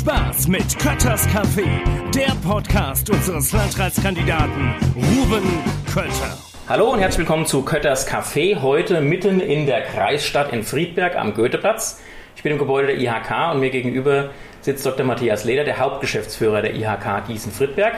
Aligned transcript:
Spaß 0.00 0.48
mit 0.48 0.78
Kötters 0.78 1.28
Café, 1.28 1.66
der 2.14 2.32
Podcast 2.42 3.10
unseres 3.10 3.52
Landratskandidaten 3.52 4.74
Ruben 4.96 5.42
Kötter. 5.92 6.38
Hallo 6.70 6.90
und 6.90 7.00
herzlich 7.00 7.18
willkommen 7.18 7.44
zu 7.44 7.60
Kötters 7.60 8.08
Café, 8.08 8.62
heute 8.62 9.02
mitten 9.02 9.40
in 9.40 9.66
der 9.66 9.82
Kreisstadt 9.82 10.54
in 10.54 10.62
Friedberg 10.62 11.16
am 11.16 11.34
Goetheplatz. 11.34 12.00
Ich 12.34 12.42
bin 12.42 12.52
im 12.52 12.58
Gebäude 12.58 12.86
der 12.86 12.98
IHK 12.98 13.52
und 13.52 13.60
mir 13.60 13.68
gegenüber 13.68 14.30
sitzt 14.62 14.86
Dr. 14.86 15.04
Matthias 15.04 15.44
Leder, 15.44 15.64
der 15.64 15.78
Hauptgeschäftsführer 15.78 16.62
der 16.62 16.74
IHK 16.74 17.26
Gießen-Friedberg. 17.26 17.92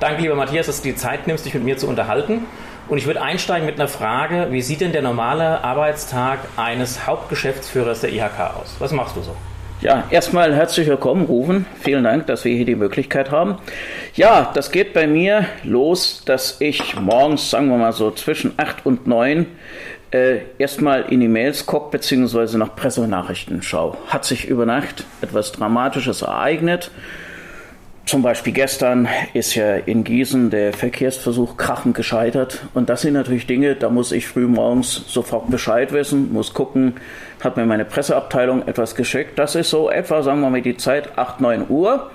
Danke, 0.00 0.22
lieber 0.22 0.34
Matthias, 0.34 0.66
dass 0.66 0.82
du 0.82 0.88
die 0.88 0.96
Zeit 0.96 1.28
nimmst, 1.28 1.46
dich 1.46 1.54
mit 1.54 1.62
mir 1.62 1.76
zu 1.76 1.86
unterhalten. 1.86 2.46
Und 2.88 2.98
ich 2.98 3.06
würde 3.06 3.22
einsteigen 3.22 3.64
mit 3.64 3.78
einer 3.78 3.88
Frage, 3.88 4.48
wie 4.50 4.60
sieht 4.60 4.80
denn 4.80 4.90
der 4.90 5.02
normale 5.02 5.62
Arbeitstag 5.62 6.40
eines 6.56 7.06
Hauptgeschäftsführers 7.06 8.00
der 8.00 8.12
IHK 8.12 8.40
aus? 8.60 8.74
Was 8.80 8.90
machst 8.90 9.14
du 9.14 9.22
so? 9.22 9.36
Ja, 9.80 10.04
erstmal 10.10 10.54
herzlich 10.54 10.86
willkommen, 10.86 11.26
Rufen. 11.26 11.66
Vielen 11.80 12.04
Dank, 12.04 12.26
dass 12.26 12.44
wir 12.44 12.54
hier 12.54 12.64
die 12.64 12.76
Möglichkeit 12.76 13.30
haben. 13.30 13.58
Ja, 14.14 14.50
das 14.54 14.70
geht 14.70 14.94
bei 14.94 15.06
mir 15.06 15.46
los, 15.62 16.22
dass 16.24 16.60
ich 16.60 16.98
morgens, 16.98 17.50
sagen 17.50 17.68
wir 17.68 17.76
mal 17.76 17.92
so, 17.92 18.10
zwischen 18.12 18.54
8 18.56 18.86
und 18.86 19.06
9 19.06 19.46
äh, 20.12 20.38
erstmal 20.58 21.12
in 21.12 21.20
die 21.20 21.28
Mails 21.28 21.66
gucke, 21.66 21.90
beziehungsweise 21.90 22.56
nach 22.56 22.74
Pressenachrichten 22.76 23.62
schaue. 23.62 23.96
Hat 24.06 24.24
sich 24.24 24.46
über 24.46 24.64
Nacht 24.64 25.04
etwas 25.20 25.52
Dramatisches 25.52 26.22
ereignet? 26.22 26.90
Zum 28.06 28.20
Beispiel 28.20 28.52
gestern 28.52 29.08
ist 29.32 29.54
ja 29.54 29.76
in 29.76 30.04
Gießen 30.04 30.50
der 30.50 30.74
Verkehrsversuch 30.74 31.56
krachend 31.56 31.96
gescheitert. 31.96 32.66
Und 32.74 32.90
das 32.90 33.00
sind 33.00 33.14
natürlich 33.14 33.46
Dinge, 33.46 33.76
da 33.76 33.88
muss 33.88 34.12
ich 34.12 34.28
früh 34.28 34.46
morgens 34.46 35.04
sofort 35.08 35.50
Bescheid 35.50 35.90
wissen, 35.92 36.30
muss 36.30 36.52
gucken, 36.52 36.96
hat 37.42 37.56
mir 37.56 37.64
meine 37.64 37.86
Presseabteilung 37.86 38.68
etwas 38.68 38.94
geschickt. 38.94 39.38
Das 39.38 39.54
ist 39.54 39.70
so 39.70 39.90
etwa, 39.90 40.22
sagen 40.22 40.40
wir 40.42 40.50
mal, 40.50 40.60
die 40.60 40.76
Zeit 40.76 41.16
8, 41.16 41.40
9 41.40 41.64
Uhr. 41.70 42.10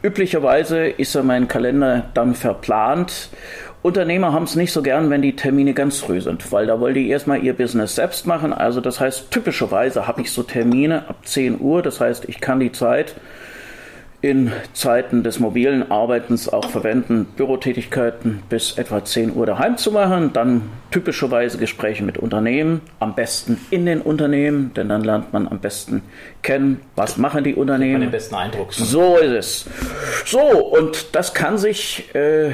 Üblicherweise 0.00 0.86
ist 0.86 1.16
ja 1.16 1.24
mein 1.24 1.48
Kalender 1.48 2.04
dann 2.14 2.36
verplant. 2.36 3.30
Unternehmer 3.82 4.32
haben 4.32 4.44
es 4.44 4.54
nicht 4.54 4.72
so 4.72 4.80
gern, 4.80 5.10
wenn 5.10 5.22
die 5.22 5.34
Termine 5.34 5.74
ganz 5.74 5.98
früh 5.98 6.20
sind, 6.20 6.52
weil 6.52 6.66
da 6.66 6.78
wollen 6.78 6.94
die 6.94 7.08
erstmal 7.08 7.42
ihr 7.42 7.52
Business 7.52 7.96
selbst 7.96 8.28
machen. 8.28 8.52
Also 8.52 8.80
das 8.80 9.00
heißt, 9.00 9.32
typischerweise 9.32 10.06
habe 10.06 10.22
ich 10.22 10.30
so 10.30 10.44
Termine 10.44 11.08
ab 11.08 11.16
10 11.24 11.60
Uhr. 11.60 11.82
Das 11.82 12.00
heißt, 12.00 12.28
ich 12.28 12.40
kann 12.40 12.60
die 12.60 12.70
Zeit 12.70 13.16
in 14.20 14.52
Zeiten 14.72 15.22
des 15.22 15.38
mobilen 15.38 15.90
Arbeitens 15.90 16.48
auch 16.48 16.68
verwenden, 16.70 17.26
Bürotätigkeiten 17.36 18.42
bis 18.48 18.78
etwa 18.78 19.04
10 19.04 19.34
Uhr 19.36 19.46
daheim 19.46 19.76
zu 19.76 19.92
machen, 19.92 20.32
dann 20.32 20.62
typischerweise 20.90 21.58
Gespräche 21.58 22.02
mit 22.02 22.18
Unternehmen, 22.18 22.80
am 22.98 23.14
besten 23.14 23.58
in 23.70 23.86
den 23.86 24.00
Unternehmen, 24.00 24.72
denn 24.74 24.88
dann 24.88 25.04
lernt 25.04 25.32
man 25.32 25.46
am 25.48 25.58
besten 25.58 26.02
kennen, 26.42 26.80
was 26.94 27.16
machen 27.16 27.44
die 27.44 27.54
Unternehmen. 27.54 28.00
Den 28.00 28.10
besten 28.10 28.34
Eindruck. 28.34 28.72
So 28.72 29.16
ist 29.18 29.30
es. 29.30 29.66
So, 30.24 30.40
und 30.40 31.14
das 31.14 31.34
kann 31.34 31.58
sich 31.58 32.14
äh, 32.14 32.52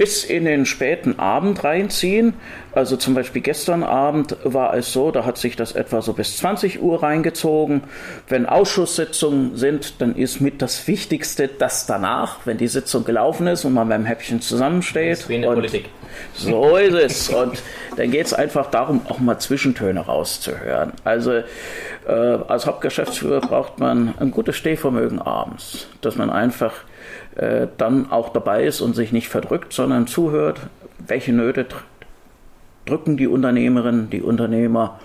bis 0.00 0.24
in 0.24 0.46
den 0.46 0.64
späten 0.64 1.18
Abend 1.18 1.62
reinziehen. 1.62 2.32
Also 2.72 2.96
zum 2.96 3.12
Beispiel 3.12 3.42
gestern 3.42 3.82
Abend 3.82 4.34
war 4.44 4.72
es 4.72 4.94
so, 4.94 5.10
da 5.10 5.26
hat 5.26 5.36
sich 5.36 5.56
das 5.56 5.72
etwa 5.72 6.00
so 6.00 6.14
bis 6.14 6.38
20 6.38 6.80
Uhr 6.80 7.02
reingezogen. 7.02 7.82
Wenn 8.26 8.46
Ausschusssitzungen 8.46 9.58
sind, 9.58 10.00
dann 10.00 10.16
ist 10.16 10.40
mit 10.40 10.62
das 10.62 10.88
Wichtigste 10.88 11.48
das 11.48 11.84
danach, 11.84 12.38
wenn 12.46 12.56
die 12.56 12.68
Sitzung 12.68 13.04
gelaufen 13.04 13.46
ist 13.46 13.66
und 13.66 13.74
man 13.74 13.90
beim 13.90 14.06
Häppchen 14.06 14.40
zusammensteht. 14.40 15.12
Das 15.12 15.20
ist 15.20 15.28
wie 15.28 15.34
in 15.34 15.42
der 15.42 15.50
Politik. 15.50 15.90
So 16.32 16.76
ist 16.78 16.94
es. 16.94 17.28
Und 17.28 17.62
dann 17.98 18.10
geht 18.10 18.24
es 18.24 18.32
einfach 18.32 18.70
darum, 18.70 19.02
auch 19.06 19.18
mal 19.18 19.38
Zwischentöne 19.38 20.00
rauszuhören. 20.00 20.92
Also 21.04 21.42
als 22.10 22.66
Hauptgeschäftsführer 22.66 23.40
braucht 23.40 23.78
man 23.78 24.14
ein 24.18 24.30
gutes 24.30 24.56
Stehvermögen 24.56 25.20
abends, 25.20 25.88
dass 26.00 26.16
man 26.16 26.30
einfach 26.30 26.72
äh, 27.36 27.66
dann 27.76 28.10
auch 28.10 28.30
dabei 28.30 28.64
ist 28.64 28.80
und 28.80 28.94
sich 28.94 29.12
nicht 29.12 29.28
verdrückt, 29.28 29.72
sondern 29.72 30.06
zuhört, 30.06 30.60
welche 30.98 31.32
Nöte 31.32 31.66
drücken 32.86 33.16
die 33.16 33.26
Unternehmerinnen, 33.26 34.10
die 34.10 34.22
Unternehmer. 34.22 34.98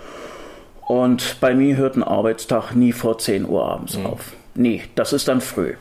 Und 0.86 1.38
bei 1.40 1.54
mir 1.54 1.76
hört 1.76 1.96
ein 1.96 2.02
Arbeitstag 2.02 2.74
nie 2.74 2.92
vor 2.92 3.18
10 3.18 3.48
Uhr 3.48 3.64
abends 3.64 3.98
mhm. 3.98 4.06
auf. 4.06 4.32
Nie, 4.54 4.82
das 4.94 5.12
ist 5.12 5.28
dann 5.28 5.40
früh. 5.40 5.74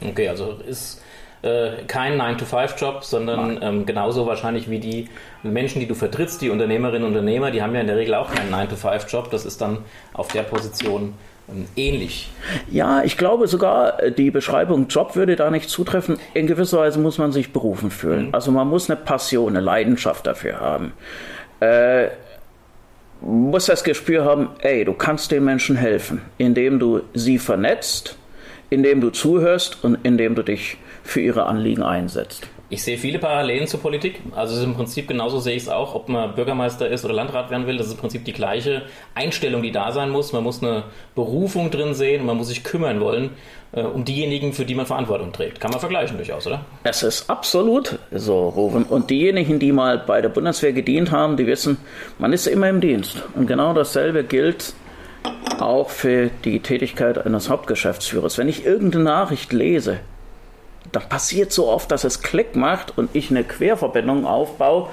Okay, 0.00 0.28
also 0.28 0.58
ist 0.66 1.01
äh, 1.42 1.82
kein 1.88 2.20
9-to-5-Job, 2.20 3.04
sondern 3.04 3.58
ähm, 3.62 3.86
genauso 3.86 4.26
wahrscheinlich 4.26 4.70
wie 4.70 4.78
die 4.78 5.08
Menschen, 5.42 5.80
die 5.80 5.86
du 5.86 5.94
vertrittst, 5.94 6.40
die 6.40 6.50
Unternehmerinnen 6.50 7.02
und 7.02 7.10
Unternehmer, 7.10 7.50
die 7.50 7.62
haben 7.62 7.74
ja 7.74 7.80
in 7.80 7.88
der 7.88 7.96
Regel 7.96 8.14
auch 8.14 8.32
keinen 8.32 8.52
9-to-5-Job. 8.52 9.30
Das 9.30 9.44
ist 9.44 9.60
dann 9.60 9.78
auf 10.12 10.28
der 10.28 10.42
Position 10.42 11.14
ähm, 11.48 11.66
ähnlich. 11.74 12.30
Ja, 12.70 13.02
ich 13.02 13.18
glaube 13.18 13.48
sogar, 13.48 14.00
äh, 14.00 14.12
die 14.12 14.30
Beschreibung 14.30 14.86
Job 14.86 15.16
würde 15.16 15.34
da 15.34 15.50
nicht 15.50 15.68
zutreffen. 15.68 16.18
In 16.34 16.46
gewisser 16.46 16.78
Weise 16.78 17.00
muss 17.00 17.18
man 17.18 17.32
sich 17.32 17.52
berufen 17.52 17.90
fühlen. 17.90 18.28
Mhm. 18.28 18.34
Also 18.34 18.52
man 18.52 18.68
muss 18.68 18.88
eine 18.88 19.00
Passion, 19.00 19.56
eine 19.56 19.64
Leidenschaft 19.64 20.26
dafür 20.26 20.60
haben. 20.60 20.92
Äh, 21.60 22.08
muss 23.20 23.66
das 23.66 23.84
Gespür 23.84 24.24
haben, 24.24 24.50
ey, 24.60 24.84
du 24.84 24.92
kannst 24.92 25.30
den 25.30 25.44
Menschen 25.44 25.76
helfen, 25.76 26.22
indem 26.38 26.78
du 26.78 27.02
sie 27.14 27.38
vernetzt, 27.38 28.16
indem 28.70 29.00
du 29.00 29.10
zuhörst 29.10 29.82
und 29.84 29.98
indem 30.02 30.34
du 30.34 30.42
dich 30.42 30.76
für 31.02 31.20
ihre 31.20 31.46
Anliegen 31.46 31.82
einsetzt. 31.82 32.48
Ich 32.68 32.82
sehe 32.82 32.96
viele 32.96 33.18
Parallelen 33.18 33.66
zur 33.66 33.80
Politik. 33.80 34.22
Also 34.34 34.64
im 34.64 34.74
Prinzip 34.74 35.06
genauso 35.06 35.40
sehe 35.40 35.56
ich 35.56 35.64
es 35.64 35.68
auch, 35.68 35.94
ob 35.94 36.08
man 36.08 36.34
Bürgermeister 36.34 36.88
ist 36.88 37.04
oder 37.04 37.12
Landrat 37.12 37.50
werden 37.50 37.66
will. 37.66 37.76
Das 37.76 37.88
ist 37.88 37.92
im 37.92 37.98
Prinzip 37.98 38.24
die 38.24 38.32
gleiche 38.32 38.82
Einstellung, 39.14 39.60
die 39.60 39.72
da 39.72 39.92
sein 39.92 40.08
muss. 40.08 40.32
Man 40.32 40.42
muss 40.42 40.62
eine 40.62 40.84
Berufung 41.14 41.70
drin 41.70 41.92
sehen, 41.92 42.24
man 42.24 42.38
muss 42.38 42.48
sich 42.48 42.64
kümmern 42.64 43.00
wollen 43.00 43.30
äh, 43.72 43.82
um 43.82 44.04
diejenigen, 44.04 44.52
für 44.52 44.64
die 44.64 44.74
man 44.74 44.86
Verantwortung 44.86 45.32
trägt. 45.32 45.60
Kann 45.60 45.70
man 45.70 45.80
vergleichen 45.80 46.16
durchaus, 46.16 46.46
oder? 46.46 46.64
Es 46.84 47.02
ist 47.02 47.28
absolut 47.28 47.98
so, 48.10 48.48
Ruben. 48.48 48.84
Und 48.84 49.10
diejenigen, 49.10 49.58
die 49.58 49.72
mal 49.72 49.98
bei 49.98 50.20
der 50.20 50.28
Bundeswehr 50.28 50.72
gedient 50.72 51.10
haben, 51.10 51.36
die 51.36 51.46
wissen, 51.46 51.78
man 52.18 52.32
ist 52.32 52.46
immer 52.46 52.68
im 52.68 52.80
Dienst. 52.80 53.22
Und 53.34 53.46
genau 53.46 53.74
dasselbe 53.74 54.24
gilt 54.24 54.74
auch 55.58 55.90
für 55.90 56.30
die 56.44 56.60
Tätigkeit 56.60 57.24
eines 57.24 57.48
Hauptgeschäftsführers. 57.48 58.38
Wenn 58.38 58.48
ich 58.48 58.64
irgendeine 58.64 59.04
Nachricht 59.04 59.52
lese, 59.52 60.00
dann 60.92 61.08
passiert 61.08 61.52
so 61.52 61.68
oft, 61.68 61.90
dass 61.90 62.04
es 62.04 62.22
Klick 62.22 62.54
macht 62.54 62.96
und 62.96 63.10
ich 63.14 63.30
eine 63.30 63.44
Querverbindung 63.44 64.26
aufbaue 64.26 64.88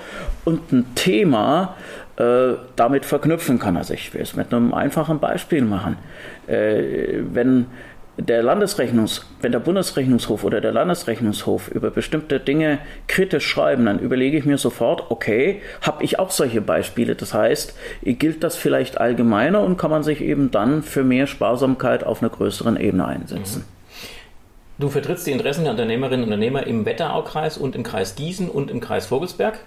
und 0.45 0.71
ein 0.71 0.95
Thema 0.95 1.75
äh, 2.15 2.53
damit 2.75 3.05
verknüpfen 3.05 3.59
kann. 3.59 3.77
Also 3.77 3.93
ich 3.93 4.13
will 4.13 4.21
es 4.21 4.35
mit 4.35 4.53
einem 4.53 4.73
einfachen 4.73 5.19
Beispiel 5.19 5.61
machen. 5.61 5.97
Äh, 6.47 7.19
wenn 7.31 7.67
der 8.17 8.43
Landesrechnungs, 8.43 9.25
wenn 9.41 9.51
der 9.51 9.59
Bundesrechnungshof 9.59 10.43
oder 10.43 10.59
der 10.59 10.71
Landesrechnungshof 10.71 11.69
über 11.69 11.89
bestimmte 11.89 12.39
Dinge 12.39 12.79
kritisch 13.07 13.47
schreiben, 13.47 13.85
dann 13.85 13.99
überlege 13.99 14.37
ich 14.37 14.45
mir 14.45 14.57
sofort, 14.57 15.09
okay, 15.09 15.61
habe 15.81 16.03
ich 16.03 16.19
auch 16.19 16.31
solche 16.31 16.61
Beispiele? 16.61 17.15
Das 17.15 17.33
heißt, 17.33 17.77
gilt 18.01 18.43
das 18.43 18.57
vielleicht 18.57 18.99
allgemeiner 18.99 19.61
und 19.61 19.77
kann 19.77 19.91
man 19.91 20.03
sich 20.03 20.21
eben 20.21 20.51
dann 20.51 20.83
für 20.83 21.03
mehr 21.03 21.27
Sparsamkeit 21.27 22.03
auf 22.03 22.21
einer 22.21 22.29
größeren 22.29 22.77
Ebene 22.77 23.05
einsetzen? 23.05 23.59
Mhm. 23.59 23.78
Du 24.79 24.87
vertrittst 24.87 25.27
die 25.27 25.31
Interessen 25.33 25.65
der 25.65 25.71
Unternehmerinnen 25.71 26.21
und 26.21 26.29
Unternehmer 26.29 26.65
im 26.65 26.85
Wetteraukreis 26.85 27.57
und 27.57 27.75
im 27.75 27.83
Kreis 27.83 28.15
Gießen 28.15 28.49
und 28.49 28.71
im 28.71 28.79
Kreis 28.79 29.07
Vogelsberg. 29.07 29.59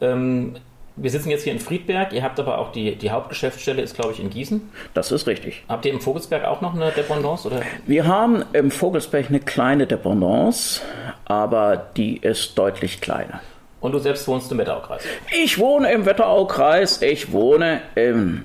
Ähm, 0.00 0.56
wir 0.96 1.10
sitzen 1.12 1.30
jetzt 1.30 1.44
hier 1.44 1.52
in 1.52 1.60
Friedberg, 1.60 2.12
ihr 2.12 2.24
habt 2.24 2.40
aber 2.40 2.58
auch 2.58 2.72
die, 2.72 2.96
die 2.96 3.12
Hauptgeschäftsstelle 3.12 3.80
ist, 3.80 3.94
glaube 3.94 4.14
ich, 4.14 4.18
in 4.18 4.30
Gießen. 4.30 4.68
Das 4.94 5.12
ist 5.12 5.28
richtig. 5.28 5.62
Habt 5.68 5.86
ihr 5.86 5.92
im 5.92 6.00
Vogelsberg 6.00 6.44
auch 6.44 6.60
noch 6.60 6.74
eine 6.74 6.90
Dependance? 6.90 7.46
Oder? 7.46 7.62
Wir 7.86 8.08
haben 8.08 8.44
im 8.52 8.72
Vogelsberg 8.72 9.28
eine 9.28 9.38
kleine 9.38 9.86
Dependance, 9.86 10.82
aber 11.24 11.76
die 11.96 12.16
ist 12.16 12.58
deutlich 12.58 13.00
kleiner. 13.00 13.40
Und 13.80 13.92
du 13.92 14.00
selbst 14.00 14.26
wohnst 14.26 14.50
im 14.50 14.58
Wetteraukreis? 14.58 15.04
Ich 15.40 15.60
wohne 15.60 15.92
im 15.92 16.04
Wetteraukreis, 16.04 17.00
ich 17.00 17.30
wohne 17.30 17.80
im 17.94 18.44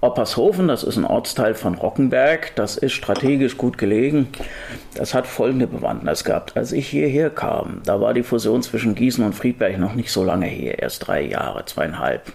Oppershofen, 0.00 0.68
das 0.68 0.84
ist 0.84 0.96
ein 0.96 1.04
Ortsteil 1.04 1.54
von 1.54 1.74
Rockenberg, 1.74 2.54
das 2.54 2.76
ist 2.76 2.92
strategisch 2.92 3.56
gut 3.56 3.78
gelegen. 3.78 4.28
Das 4.94 5.12
hat 5.12 5.26
folgende 5.26 5.66
Bewandtnis 5.66 6.22
gehabt. 6.22 6.56
Als 6.56 6.70
ich 6.70 6.86
hierher 6.88 7.30
kam, 7.30 7.82
da 7.84 8.00
war 8.00 8.14
die 8.14 8.22
Fusion 8.22 8.62
zwischen 8.62 8.94
Gießen 8.94 9.24
und 9.24 9.34
Friedberg 9.34 9.76
noch 9.78 9.94
nicht 9.94 10.12
so 10.12 10.22
lange 10.22 10.46
her, 10.46 10.78
erst 10.78 11.08
drei 11.08 11.22
Jahre, 11.22 11.64
zweieinhalb. 11.64 12.32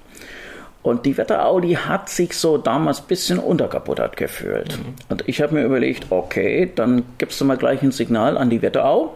Und 0.82 1.06
die 1.06 1.18
Wetterau, 1.18 1.62
die 1.62 1.78
hat 1.78 2.10
sich 2.10 2.38
so 2.38 2.58
damals 2.58 3.00
ein 3.00 3.08
bisschen 3.08 3.40
unterkaputtert 3.40 4.18
gefühlt. 4.18 4.78
Mhm. 4.78 4.96
Und 5.08 5.24
ich 5.30 5.42
habe 5.42 5.56
mir 5.56 5.64
überlegt, 5.64 6.08
okay, 6.10 6.70
dann 6.76 7.04
gibst 7.18 7.40
du 7.40 7.46
mal 7.46 7.56
gleich 7.56 7.82
ein 7.82 7.94
Signal 7.94 8.38
an 8.38 8.50
die 8.50 8.62
Wetterau. 8.62 9.16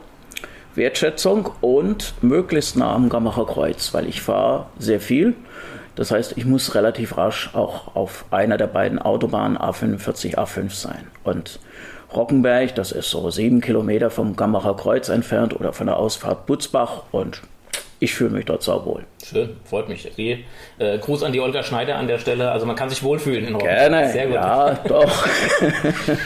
Wertschätzung 0.76 1.50
und 1.60 2.14
möglichst 2.22 2.78
nah 2.78 2.94
am 2.94 3.10
Gammacher 3.10 3.46
Kreuz, 3.46 3.94
weil 3.94 4.08
ich 4.08 4.22
fahre 4.22 4.68
sehr 4.80 5.02
viel 5.02 5.36
das 5.98 6.12
heißt, 6.12 6.38
ich 6.38 6.46
muss 6.46 6.76
relativ 6.76 7.18
rasch 7.18 7.50
auch 7.56 7.96
auf 7.96 8.26
einer 8.30 8.58
der 8.58 8.68
beiden 8.68 9.00
Autobahnen 9.00 9.58
A45, 9.58 10.36
A5 10.36 10.70
sein. 10.70 11.08
Und 11.24 11.60
Rockenberg, 12.14 12.76
das 12.76 12.92
ist 12.92 13.10
so 13.10 13.32
sieben 13.32 13.62
Kilometer 13.62 14.12
vom 14.12 14.36
Gambacher 14.36 14.76
Kreuz 14.76 15.10
entfernt 15.10 15.60
oder 15.60 15.74
von 15.74 15.88
der 15.88 15.98
Ausfahrt 15.98 16.46
Butzbach 16.46 17.06
und 17.12 17.42
ich 18.00 18.14
fühle 18.14 18.30
mich 18.30 18.46
dort 18.46 18.62
sauwohl. 18.62 19.06
Schön, 19.26 19.58
freut 19.66 19.90
mich. 19.90 20.08
Die, 20.16 20.46
äh, 20.78 21.00
Gruß 21.00 21.24
an 21.24 21.34
die 21.34 21.40
Olga 21.40 21.64
Schneider 21.64 21.96
an 21.96 22.08
der 22.08 22.20
Stelle. 22.20 22.52
Also 22.52 22.68
man 22.68 22.76
kann 22.76 22.90
sich 22.90 23.02
wohlfühlen 23.02 23.46
in 23.46 23.56
Rom. 23.56 23.64
Gerne, 23.64 24.12
Sehr 24.12 24.28
gut. 24.28 24.36
ja, 24.36 24.74
doch. 24.88 25.28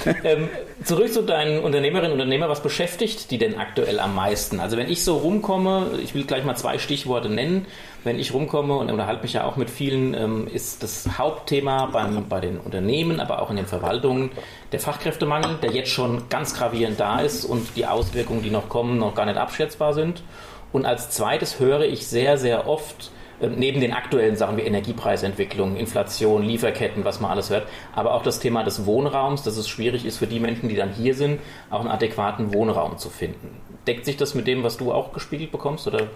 ähm, 0.23 0.49
zurück 0.83 1.13
zu 1.13 1.21
deinen 1.21 1.59
Unternehmerinnen 1.59 2.11
und 2.11 2.19
Unternehmer. 2.19 2.49
Was 2.49 2.61
beschäftigt 2.61 3.31
die 3.31 3.37
denn 3.37 3.57
aktuell 3.57 4.01
am 4.01 4.15
meisten? 4.15 4.59
Also 4.59 4.75
wenn 4.75 4.89
ich 4.89 5.05
so 5.05 5.17
rumkomme, 5.17 5.91
ich 6.03 6.13
will 6.13 6.25
gleich 6.25 6.43
mal 6.43 6.55
zwei 6.55 6.77
Stichworte 6.77 7.29
nennen. 7.29 7.65
Wenn 8.03 8.19
ich 8.19 8.33
rumkomme 8.33 8.75
und 8.75 8.89
unterhalte 8.89 9.21
mich 9.21 9.33
ja 9.33 9.45
auch 9.45 9.55
mit 9.55 9.69
vielen, 9.69 10.13
ähm, 10.13 10.47
ist 10.51 10.83
das 10.83 11.17
Hauptthema 11.17 11.85
beim, 11.85 12.27
bei 12.27 12.41
den 12.41 12.57
Unternehmen, 12.59 13.19
aber 13.19 13.41
auch 13.41 13.49
in 13.49 13.55
den 13.55 13.67
Verwaltungen 13.67 14.31
der 14.71 14.79
Fachkräftemangel, 14.79 15.59
der 15.61 15.71
jetzt 15.71 15.91
schon 15.91 16.27
ganz 16.27 16.55
gravierend 16.55 16.99
da 16.99 17.21
ist 17.21 17.45
und 17.45 17.77
die 17.77 17.85
Auswirkungen, 17.85 18.41
die 18.41 18.49
noch 18.49 18.69
kommen, 18.69 18.97
noch 18.97 19.15
gar 19.15 19.25
nicht 19.25 19.37
abschätzbar 19.37 19.93
sind. 19.93 20.23
Und 20.71 20.85
als 20.85 21.09
zweites 21.09 21.59
höre 21.59 21.81
ich 21.81 22.07
sehr, 22.07 22.37
sehr 22.37 22.67
oft, 22.67 23.11
äh, 23.41 23.47
neben 23.47 23.81
den 23.81 23.93
aktuellen 23.93 24.35
Sachen 24.35 24.57
wie 24.57 24.61
Energiepreisentwicklung, 24.61 25.75
Inflation, 25.75 26.43
Lieferketten, 26.43 27.03
was 27.05 27.19
man 27.19 27.31
alles 27.31 27.49
hört, 27.49 27.67
aber 27.93 28.13
auch 28.13 28.23
das 28.23 28.39
Thema 28.39 28.63
des 28.63 28.85
Wohnraums, 28.85 29.43
dass 29.43 29.57
es 29.57 29.67
schwierig 29.67 30.05
ist 30.05 30.17
für 30.17 30.27
die 30.27 30.39
Menschen, 30.39 30.69
die 30.69 30.75
dann 30.75 30.93
hier 30.93 31.15
sind, 31.15 31.39
auch 31.69 31.81
einen 31.81 31.89
adäquaten 31.89 32.53
Wohnraum 32.53 32.97
zu 32.97 33.09
finden. 33.09 33.57
Deckt 33.87 34.05
sich 34.05 34.17
das 34.17 34.35
mit 34.35 34.47
dem, 34.47 34.63
was 34.63 34.77
du 34.77 34.91
auch 34.91 35.13
gespiegelt 35.13 35.51
bekommst? 35.51 35.87
Oder 35.87 36.07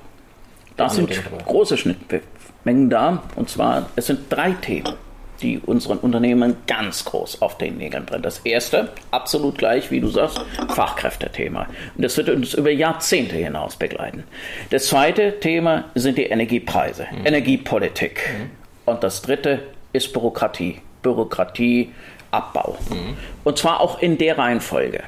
da 0.77 0.89
sind 0.89 1.09
große 1.45 1.77
Schnittmengen 1.77 2.89
da. 2.89 3.23
Und 3.35 3.49
zwar, 3.49 3.89
es 3.95 4.07
sind 4.07 4.25
drei 4.29 4.51
Themen 4.51 4.93
die 5.41 5.59
unseren 5.59 5.97
Unternehmen 5.97 6.57
ganz 6.67 7.05
groß 7.05 7.41
auf 7.41 7.57
den 7.57 7.77
Nägeln 7.77 8.05
brennt. 8.05 8.25
Das 8.25 8.39
erste, 8.39 8.89
absolut 9.11 9.57
gleich, 9.57 9.91
wie 9.91 9.99
du 9.99 10.07
sagst, 10.07 10.39
Fachkräftethema. 10.69 11.67
Und 11.95 12.03
das 12.03 12.17
wird 12.17 12.29
uns 12.29 12.53
über 12.53 12.71
Jahrzehnte 12.71 13.35
hinaus 13.35 13.75
begleiten. 13.75 14.23
Das 14.69 14.87
zweite 14.87 15.39
Thema 15.39 15.85
sind 15.95 16.17
die 16.17 16.25
Energiepreise, 16.25 17.07
mhm. 17.11 17.25
Energiepolitik. 17.25 18.21
Mhm. 18.37 18.51
Und 18.85 19.03
das 19.03 19.21
dritte 19.21 19.63
ist 19.93 20.13
Bürokratie. 20.13 20.81
Bürokratieabbau. 21.01 22.77
Mhm. 22.89 23.17
Und 23.43 23.57
zwar 23.57 23.79
auch 23.79 24.01
in 24.01 24.17
der 24.17 24.37
Reihenfolge. 24.37 25.03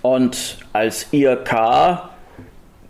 Und 0.00 0.58
als 0.72 1.08
IRK 1.12 2.08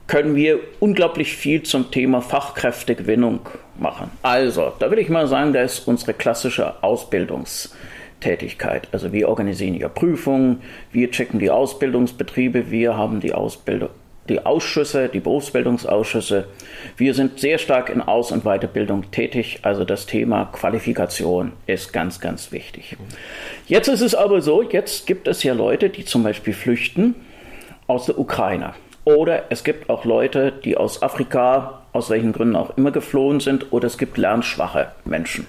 können 0.07 0.37
wir 0.37 0.61
unglaublich 0.81 1.37
viel 1.37 1.65
zum 1.65 1.91
Thema 1.91 2.23
Fachkräftegewinnung 2.23 3.41
machen. 3.79 4.11
Also, 4.23 4.73
da 4.79 4.89
würde 4.91 5.03
ich 5.03 5.09
mal 5.09 5.27
sagen, 5.27 5.53
da 5.53 5.63
ist 5.63 5.89
unsere 5.89 6.15
klassische 6.15 6.81
Ausbildungstätigkeit. 6.83 8.87
Also 8.93 9.13
wir 9.13 9.29
organisieren 9.29 9.75
ja 9.75 9.89
Prüfungen, 9.89 10.63
wir 10.93 11.11
checken 11.11 11.41
die 11.41 11.51
Ausbildungsbetriebe, 11.51 12.71
wir 12.71 12.97
haben 12.97 13.19
die 13.21 13.35
Ausbildung, 13.35 13.89
die 14.29 14.47
Ausschüsse, 14.47 15.09
die 15.09 15.19
Berufsbildungsausschüsse. 15.21 16.47
Wir 16.97 17.15
sind 17.15 17.41
sehr 17.41 17.59
stark 17.59 17.91
in 17.91 18.01
Aus- 18.01 18.33
und 18.33 18.45
Weiterbildung 18.45 19.11
tätig. 19.11 19.59
Also 19.63 19.85
das 19.85 20.07
Thema 20.07 20.47
Qualifikation 20.47 21.53
ist 21.67 21.93
ganz, 21.93 22.21
ganz 22.21 22.53
wichtig. 22.53 22.97
Jetzt 23.67 23.89
ist 23.89 24.03
es 24.03 24.15
aber 24.15 24.41
so, 24.41 24.63
jetzt 24.63 25.07
gibt 25.07 25.27
es 25.27 25.43
ja 25.43 25.53
Leute, 25.53 25.91
die 25.91 26.05
zum 26.05 26.23
Beispiel 26.23 26.55
flüchten 26.55 27.17
aus 27.89 28.07
der 28.07 28.19
Ukraine. 28.19 28.75
Oder 29.07 29.45
es 29.51 29.63
gibt 29.63 29.89
auch 29.89 30.05
Leute, 30.05 30.53
die 30.65 30.77
aus 30.77 31.01
Afrika, 31.01 31.83
aus 31.93 32.11
welchen 32.11 32.33
Gründen 32.33 32.57
auch 32.57 32.77
immer 32.77 32.91
geflohen 32.91 33.39
sind, 33.39 33.73
oder 33.73 33.87
es 33.87 33.99
gibt 33.99 34.19
lernschwache 34.19 34.89
Menschen. 35.05 35.47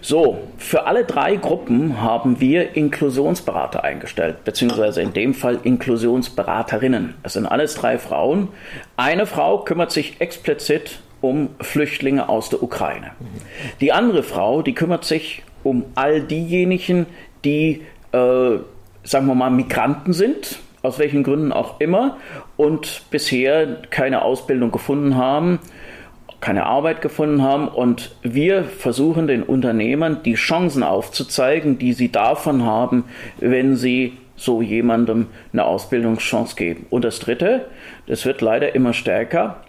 So, 0.00 0.38
für 0.56 0.86
alle 0.86 1.04
drei 1.04 1.36
Gruppen 1.36 2.00
haben 2.00 2.40
wir 2.40 2.74
Inklusionsberater 2.74 3.84
eingestellt, 3.84 4.44
beziehungsweise 4.44 5.02
in 5.02 5.12
dem 5.12 5.34
Fall 5.34 5.58
Inklusionsberaterinnen. 5.62 7.16
Es 7.22 7.34
sind 7.34 7.44
alles 7.44 7.74
drei 7.74 7.98
Frauen. 7.98 8.48
Eine 8.96 9.26
Frau 9.26 9.58
kümmert 9.58 9.92
sich 9.92 10.18
explizit 10.22 11.00
um 11.20 11.50
Flüchtlinge 11.60 12.30
aus 12.30 12.48
der 12.48 12.62
Ukraine. 12.62 13.10
Die 13.82 13.92
andere 13.92 14.22
Frau, 14.22 14.62
die 14.62 14.74
kümmert 14.74 15.04
sich 15.04 15.42
um 15.64 15.84
all 15.96 16.22
diejenigen, 16.22 17.04
die, 17.44 17.82
äh, 18.12 18.56
sagen 19.02 19.26
wir 19.26 19.34
mal, 19.34 19.50
Migranten 19.50 20.14
sind, 20.14 20.60
aus 20.82 20.98
welchen 20.98 21.22
Gründen 21.22 21.52
auch 21.52 21.80
immer, 21.80 22.16
und 22.56 23.02
bisher 23.10 23.78
keine 23.90 24.22
Ausbildung 24.22 24.70
gefunden 24.70 25.16
haben, 25.16 25.58
keine 26.40 26.66
Arbeit 26.66 27.02
gefunden 27.02 27.42
haben. 27.42 27.68
Und 27.68 28.16
wir 28.22 28.64
versuchen 28.64 29.26
den 29.26 29.42
Unternehmern 29.42 30.22
die 30.24 30.34
Chancen 30.34 30.82
aufzuzeigen, 30.82 31.78
die 31.78 31.92
sie 31.92 32.10
davon 32.10 32.64
haben, 32.64 33.04
wenn 33.38 33.76
sie 33.76 34.16
so 34.36 34.62
jemandem 34.62 35.26
eine 35.52 35.64
Ausbildungschance 35.66 36.56
geben. 36.56 36.86
Und 36.88 37.04
das 37.04 37.18
Dritte, 37.20 37.66
das 38.06 38.24
wird 38.24 38.40
leider 38.40 38.74
immer 38.74 38.94
stärker, 38.94 39.62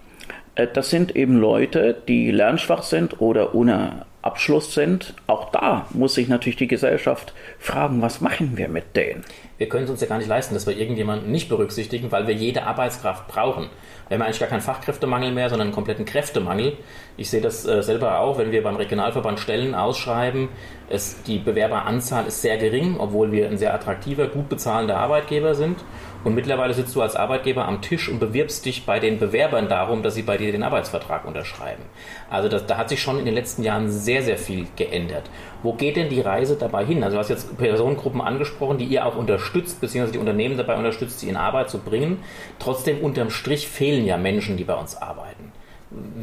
das 0.55 0.89
sind 0.89 1.15
eben 1.15 1.37
Leute, 1.37 1.95
die 2.07 2.31
lernschwach 2.31 2.83
sind 2.83 3.21
oder 3.21 3.55
ohne 3.55 4.05
Abschluss 4.21 4.73
sind. 4.73 5.13
Auch 5.27 5.51
da 5.51 5.87
muss 5.91 6.13
sich 6.13 6.27
natürlich 6.27 6.57
die 6.57 6.67
Gesellschaft 6.67 7.33
fragen, 7.57 8.01
was 8.01 8.21
machen 8.21 8.57
wir 8.57 8.67
mit 8.67 8.95
denen? 8.95 9.23
wir 9.61 9.69
können 9.69 9.83
es 9.83 9.91
uns 9.91 10.01
ja 10.01 10.07
gar 10.07 10.17
nicht 10.17 10.27
leisten, 10.27 10.55
dass 10.55 10.65
wir 10.65 10.75
irgendjemanden 10.75 11.31
nicht 11.31 11.47
berücksichtigen, 11.47 12.11
weil 12.11 12.25
wir 12.25 12.33
jede 12.33 12.63
Arbeitskraft 12.63 13.27
brauchen. 13.27 13.69
Wir 14.07 14.17
haben 14.17 14.23
eigentlich 14.23 14.39
gar 14.39 14.49
keinen 14.49 14.61
Fachkräftemangel 14.61 15.31
mehr, 15.31 15.49
sondern 15.49 15.67
einen 15.67 15.75
kompletten 15.75 16.03
Kräftemangel. 16.03 16.77
Ich 17.15 17.29
sehe 17.29 17.41
das 17.41 17.67
äh, 17.67 17.83
selber 17.83 18.21
auch, 18.21 18.39
wenn 18.39 18.51
wir 18.51 18.63
beim 18.63 18.75
Regionalverband 18.75 19.39
Stellen 19.39 19.75
ausschreiben. 19.75 20.49
Es, 20.89 21.21
die 21.27 21.37
Bewerberanzahl 21.37 22.25
ist 22.25 22.41
sehr 22.41 22.57
gering, 22.57 22.95
obwohl 22.97 23.31
wir 23.31 23.49
ein 23.49 23.59
sehr 23.59 23.71
attraktiver, 23.71 24.25
gut 24.25 24.49
bezahlender 24.49 24.97
Arbeitgeber 24.97 25.53
sind. 25.53 25.77
Und 26.23 26.35
mittlerweile 26.35 26.73
sitzt 26.73 26.95
du 26.95 27.01
als 27.01 27.15
Arbeitgeber 27.15 27.67
am 27.67 27.81
Tisch 27.81 28.07
und 28.07 28.19
bewirbst 28.19 28.65
dich 28.65 28.85
bei 28.85 28.99
den 28.99 29.17
Bewerbern 29.17 29.67
darum, 29.67 30.03
dass 30.03 30.13
sie 30.13 30.21
bei 30.21 30.37
dir 30.37 30.51
den 30.51 30.61
Arbeitsvertrag 30.61 31.25
unterschreiben. 31.25 31.83
Also 32.29 32.47
das, 32.47 32.67
da 32.67 32.77
hat 32.77 32.89
sich 32.89 33.01
schon 33.01 33.17
in 33.17 33.25
den 33.25 33.33
letzten 33.33 33.63
Jahren 33.63 33.89
sehr, 33.89 34.21
sehr 34.21 34.37
viel 34.37 34.67
geändert. 34.75 35.29
Wo 35.63 35.73
geht 35.73 35.95
denn 35.95 36.09
die 36.09 36.21
Reise 36.21 36.57
dabei 36.57 36.85
hin? 36.85 37.03
Also 37.03 37.15
du 37.15 37.19
hast 37.21 37.29
jetzt 37.29 37.57
Personengruppen 37.57 38.21
angesprochen, 38.21 38.77
die 38.77 38.85
ihr 38.85 39.05
auch 39.05 39.15
unterstützt, 39.15 39.81
beziehungsweise 39.81 40.13
die 40.13 40.19
Unternehmen 40.19 40.57
dabei 40.57 40.77
unterstützt, 40.77 41.19
sie 41.19 41.29
in 41.29 41.37
Arbeit 41.37 41.71
zu 41.71 41.79
bringen. 41.79 42.19
Trotzdem 42.59 42.99
unterm 42.99 43.31
Strich 43.31 43.67
fehlen 43.67 44.05
ja 44.05 44.17
Menschen, 44.17 44.57
die 44.57 44.63
bei 44.63 44.75
uns 44.75 44.95
arbeiten. 44.95 45.51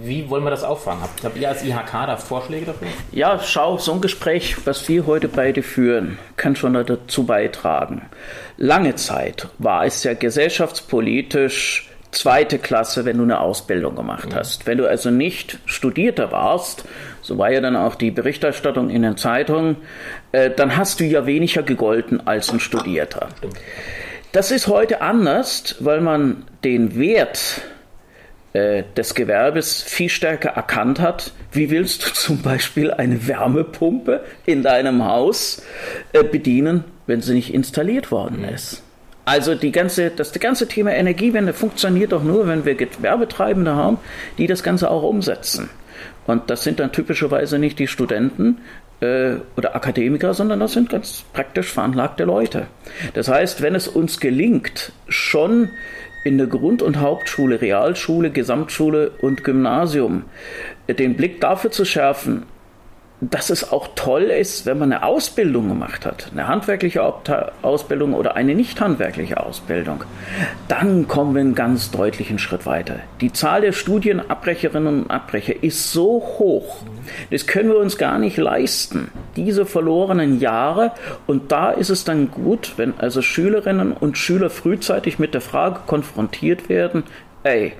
Wie 0.02 0.30
wollen 0.30 0.44
wir 0.44 0.50
das 0.50 0.64
auffangen? 0.64 1.02
Habt, 1.02 1.36
ihr 1.36 1.48
als 1.48 1.62
IHK 1.62 1.92
da 1.92 2.16
Vorschläge 2.16 2.66
dafür? 2.66 2.88
Ja, 3.12 3.38
schau, 3.38 3.76
so 3.76 3.92
ein 3.92 4.00
Gespräch, 4.00 4.56
was 4.64 4.88
wir 4.88 5.06
heute 5.06 5.28
beide 5.28 5.62
führen, 5.62 6.18
kann 6.36 6.56
schon 6.56 6.72
dazu 6.72 7.24
beitragen. 7.24 8.02
Lange 8.56 8.94
Zeit 8.94 9.48
war 9.58 9.84
es 9.84 10.02
ja 10.04 10.14
gesellschaftspolitisch 10.14 11.90
zweite 12.10 12.58
Klasse, 12.58 13.04
wenn 13.04 13.18
du 13.18 13.24
eine 13.24 13.40
Ausbildung 13.40 13.94
gemacht 13.94 14.34
hast. 14.34 14.66
Wenn 14.66 14.78
du 14.78 14.88
also 14.88 15.10
nicht 15.10 15.58
Studierter 15.66 16.32
warst, 16.32 16.84
so 17.20 17.36
war 17.36 17.50
ja 17.52 17.60
dann 17.60 17.76
auch 17.76 17.94
die 17.94 18.10
Berichterstattung 18.10 18.88
in 18.88 19.02
den 19.02 19.18
Zeitungen, 19.18 19.76
äh, 20.32 20.50
dann 20.50 20.78
hast 20.78 21.00
du 21.00 21.04
ja 21.04 21.26
weniger 21.26 21.62
gegolten 21.62 22.26
als 22.26 22.50
ein 22.50 22.60
Studierter. 22.60 23.28
Das 24.32 24.50
ist 24.50 24.66
heute 24.66 25.02
anders, 25.02 25.76
weil 25.80 26.00
man 26.00 26.44
den 26.64 26.98
Wert 26.98 27.60
äh, 28.52 28.84
des 28.96 29.14
Gewerbes 29.14 29.82
viel 29.82 30.08
stärker 30.08 30.50
erkannt 30.50 31.00
hat. 31.00 31.32
Wie 31.52 31.70
willst 31.70 32.06
du 32.06 32.10
zum 32.14 32.42
Beispiel 32.42 32.90
eine 32.90 33.26
Wärmepumpe 33.26 34.24
in 34.46 34.62
deinem 34.62 35.04
Haus 35.04 35.62
äh, 36.12 36.22
bedienen, 36.24 36.84
wenn 37.06 37.20
sie 37.20 37.34
nicht 37.34 37.52
installiert 37.52 38.10
worden 38.10 38.44
ist? 38.44 38.82
Also 39.24 39.54
die 39.54 39.72
ganze, 39.72 40.10
das 40.10 40.32
ganze 40.32 40.68
Thema 40.68 40.92
Energiewende 40.92 41.52
funktioniert 41.52 42.12
doch 42.12 42.24
nur, 42.24 42.48
wenn 42.48 42.64
wir 42.64 42.74
Gewerbetreibende 42.74 43.74
haben, 43.74 43.98
die 44.38 44.46
das 44.46 44.62
Ganze 44.62 44.90
auch 44.90 45.02
umsetzen. 45.02 45.68
Und 46.26 46.48
das 46.48 46.62
sind 46.62 46.80
dann 46.80 46.92
typischerweise 46.92 47.58
nicht 47.58 47.78
die 47.78 47.88
Studenten 47.88 48.58
äh, 49.00 49.34
oder 49.56 49.76
Akademiker, 49.76 50.32
sondern 50.32 50.60
das 50.60 50.72
sind 50.72 50.88
ganz 50.88 51.24
praktisch 51.34 51.72
veranlagte 51.72 52.24
Leute. 52.24 52.68
Das 53.12 53.28
heißt, 53.28 53.60
wenn 53.60 53.74
es 53.74 53.86
uns 53.86 54.18
gelingt, 54.18 54.92
schon 55.08 55.70
in 56.24 56.38
der 56.38 56.46
Grund- 56.46 56.82
und 56.82 57.00
Hauptschule, 57.00 57.60
Realschule, 57.60 58.30
Gesamtschule 58.30 59.12
und 59.20 59.44
Gymnasium. 59.44 60.24
Den 60.88 61.16
Blick 61.16 61.40
dafür 61.40 61.70
zu 61.70 61.84
schärfen, 61.84 62.44
dass 63.20 63.50
es 63.50 63.72
auch 63.72 63.88
toll 63.96 64.24
ist, 64.24 64.64
wenn 64.64 64.78
man 64.78 64.92
eine 64.92 65.02
Ausbildung 65.02 65.68
gemacht 65.68 66.06
hat, 66.06 66.28
eine 66.30 66.46
handwerkliche 66.46 67.02
Ausbildung 67.62 68.14
oder 68.14 68.36
eine 68.36 68.54
nicht 68.54 68.80
handwerkliche 68.80 69.44
Ausbildung, 69.44 70.04
dann 70.68 71.08
kommen 71.08 71.34
wir 71.34 71.40
einen 71.40 71.56
ganz 71.56 71.90
deutlichen 71.90 72.38
Schritt 72.38 72.64
weiter. 72.64 73.00
Die 73.20 73.32
Zahl 73.32 73.62
der 73.62 73.72
Studienabbrecherinnen 73.72 75.02
und 75.02 75.10
Abbrecher 75.10 75.62
ist 75.62 75.92
so 75.92 76.22
hoch, 76.38 76.76
das 77.30 77.46
können 77.46 77.70
wir 77.70 77.78
uns 77.78 77.98
gar 77.98 78.18
nicht 78.18 78.36
leisten, 78.36 79.10
diese 79.34 79.66
verlorenen 79.66 80.40
Jahre. 80.40 80.92
Und 81.26 81.50
da 81.50 81.70
ist 81.70 81.90
es 81.90 82.04
dann 82.04 82.30
gut, 82.30 82.74
wenn 82.76 82.94
also 82.98 83.22
Schülerinnen 83.22 83.92
und 83.92 84.18
Schüler 84.18 84.50
frühzeitig 84.50 85.18
mit 85.18 85.34
der 85.34 85.40
Frage 85.40 85.80
konfrontiert 85.86 86.68
werden, 86.68 87.04
ey, 87.42 87.72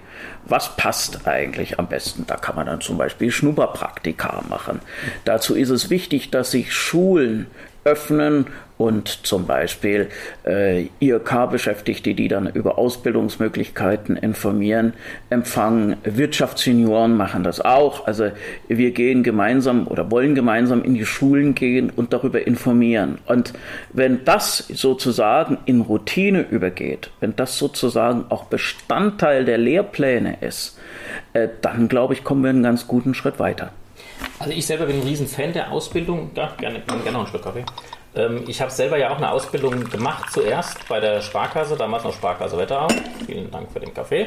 was 0.44 0.76
passt 0.76 1.26
eigentlich 1.26 1.78
am 1.78 1.88
besten? 1.88 2.26
Da 2.26 2.36
kann 2.36 2.56
man 2.56 2.66
dann 2.66 2.80
zum 2.80 2.96
Beispiel 2.96 3.30
Schnupperpraktika 3.30 4.42
machen. 4.48 4.80
Dazu 5.24 5.54
ist 5.54 5.70
es 5.70 5.90
wichtig, 5.90 6.30
dass 6.30 6.50
sich 6.50 6.72
Schulen 6.72 7.46
öffnen 7.88 8.46
und 8.76 9.26
zum 9.26 9.46
Beispiel 9.46 10.08
äh, 10.46 10.86
IHK-Beschäftigte, 11.00 12.14
die 12.14 12.28
dann 12.28 12.46
über 12.46 12.78
Ausbildungsmöglichkeiten 12.78 14.16
informieren, 14.16 14.92
empfangen. 15.30 15.96
Wirtschaftssenioren 16.04 17.16
machen 17.16 17.42
das 17.42 17.60
auch. 17.60 18.06
Also 18.06 18.30
wir 18.68 18.92
gehen 18.92 19.24
gemeinsam 19.24 19.88
oder 19.88 20.10
wollen 20.10 20.34
gemeinsam 20.34 20.84
in 20.84 20.94
die 20.94 21.06
Schulen 21.06 21.54
gehen 21.54 21.90
und 21.90 22.12
darüber 22.12 22.46
informieren. 22.46 23.18
Und 23.26 23.52
wenn 23.92 24.24
das 24.24 24.58
sozusagen 24.68 25.58
in 25.64 25.80
Routine 25.80 26.46
übergeht, 26.48 27.10
wenn 27.20 27.34
das 27.34 27.58
sozusagen 27.58 28.26
auch 28.28 28.44
Bestandteil 28.44 29.44
der 29.44 29.58
Lehrpläne 29.58 30.38
ist, 30.40 30.78
äh, 31.32 31.48
dann 31.62 31.88
glaube 31.88 32.14
ich, 32.14 32.22
kommen 32.22 32.42
wir 32.42 32.50
einen 32.50 32.62
ganz 32.62 32.86
guten 32.86 33.14
Schritt 33.14 33.40
weiter. 33.40 33.72
Also 34.38 34.52
ich 34.52 34.66
selber 34.66 34.86
bin 34.86 35.00
ein 35.00 35.06
riesen 35.06 35.26
Fan 35.26 35.52
der 35.52 35.72
Ausbildung. 35.72 36.30
Ja, 36.34 36.54
gerne, 36.58 36.80
gerne 36.80 37.12
noch 37.12 37.20
einen 37.20 37.26
Schluck 37.26 37.42
Kaffee. 37.42 37.64
Ähm, 38.14 38.44
ich 38.46 38.60
habe 38.60 38.70
selber 38.70 38.96
ja 38.98 39.10
auch 39.10 39.16
eine 39.16 39.30
Ausbildung 39.30 39.88
gemacht, 39.90 40.32
zuerst 40.32 40.88
bei 40.88 41.00
der 41.00 41.20
Sparkasse, 41.20 41.76
damals 41.76 42.04
noch 42.04 42.14
Sparkasse 42.14 42.56
Wetterau. 42.56 42.88
Vielen 43.26 43.50
Dank 43.50 43.70
für 43.72 43.80
den 43.80 43.92
Kaffee. 43.92 44.26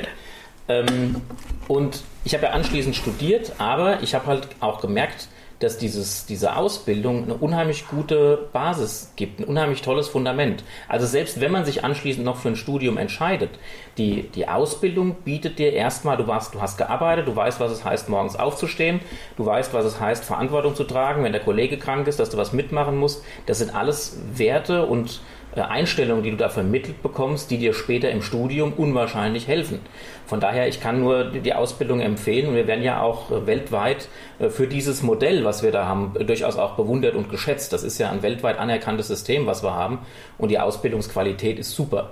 Ähm, 0.67 1.21
und 1.67 2.01
ich 2.23 2.33
habe 2.33 2.45
ja 2.45 2.51
anschließend 2.51 2.95
studiert, 2.95 3.53
aber 3.57 4.01
ich 4.01 4.13
habe 4.13 4.27
halt 4.27 4.47
auch 4.59 4.81
gemerkt, 4.81 5.27
dass 5.63 5.77
dieses, 5.77 6.25
diese 6.25 6.55
Ausbildung 6.55 7.23
eine 7.23 7.35
unheimlich 7.35 7.87
gute 7.87 8.49
Basis 8.51 9.13
gibt, 9.15 9.39
ein 9.39 9.43
unheimlich 9.45 9.81
tolles 9.81 10.07
Fundament. 10.07 10.63
Also 10.89 11.05
selbst 11.05 11.39
wenn 11.39 11.51
man 11.51 11.65
sich 11.65 11.83
anschließend 11.83 12.25
noch 12.25 12.37
für 12.37 12.49
ein 12.49 12.55
Studium 12.55 12.97
entscheidet, 12.97 13.51
die, 13.97 14.23
die 14.23 14.47
Ausbildung 14.47 15.15
bietet 15.23 15.59
dir 15.59 15.73
erstmal, 15.73 16.17
du, 16.17 16.27
warst, 16.27 16.55
du 16.55 16.61
hast 16.61 16.77
gearbeitet, 16.77 17.27
du 17.27 17.35
weißt, 17.35 17.59
was 17.59 17.71
es 17.71 17.85
heißt, 17.85 18.09
morgens 18.09 18.35
aufzustehen, 18.35 19.01
du 19.37 19.45
weißt, 19.45 19.73
was 19.73 19.85
es 19.85 19.99
heißt, 19.99 20.23
Verantwortung 20.23 20.75
zu 20.75 20.83
tragen, 20.83 21.23
wenn 21.23 21.31
der 21.31 21.41
Kollege 21.41 21.77
krank 21.77 22.07
ist, 22.07 22.19
dass 22.19 22.29
du 22.29 22.37
was 22.37 22.53
mitmachen 22.53 22.97
musst. 22.97 23.23
Das 23.45 23.59
sind 23.59 23.75
alles 23.75 24.19
Werte 24.33 24.85
und 24.85 25.21
Einstellungen, 25.55 26.23
die 26.23 26.31
du 26.31 26.37
da 26.37 26.49
vermittelt 26.49 27.01
bekommst, 27.03 27.51
die 27.51 27.57
dir 27.57 27.73
später 27.73 28.09
im 28.09 28.21
Studium 28.21 28.73
unwahrscheinlich 28.73 29.47
helfen. 29.47 29.79
Von 30.25 30.39
daher, 30.39 30.67
ich 30.67 30.79
kann 30.79 31.01
nur 31.01 31.25
die 31.25 31.53
Ausbildung 31.53 31.99
empfehlen 31.99 32.47
und 32.47 32.55
wir 32.55 32.67
werden 32.67 32.83
ja 32.83 33.01
auch 33.01 33.31
äh, 33.31 33.45
weltweit 33.47 34.07
äh, 34.39 34.49
für 34.49 34.67
dieses 34.67 35.03
Modell, 35.03 35.43
was 35.43 35.61
wir 35.61 35.71
da 35.71 35.85
haben, 35.85 36.13
durchaus 36.25 36.55
auch 36.55 36.75
bewundert 36.75 37.15
und 37.15 37.29
geschätzt. 37.29 37.73
Das 37.73 37.83
ist 37.83 37.97
ja 37.97 38.09
ein 38.09 38.21
weltweit 38.21 38.57
anerkanntes 38.57 39.07
System, 39.07 39.45
was 39.45 39.61
wir 39.61 39.73
haben 39.73 39.99
und 40.37 40.49
die 40.49 40.59
Ausbildungsqualität 40.59 41.59
ist 41.59 41.71
super. 41.71 42.11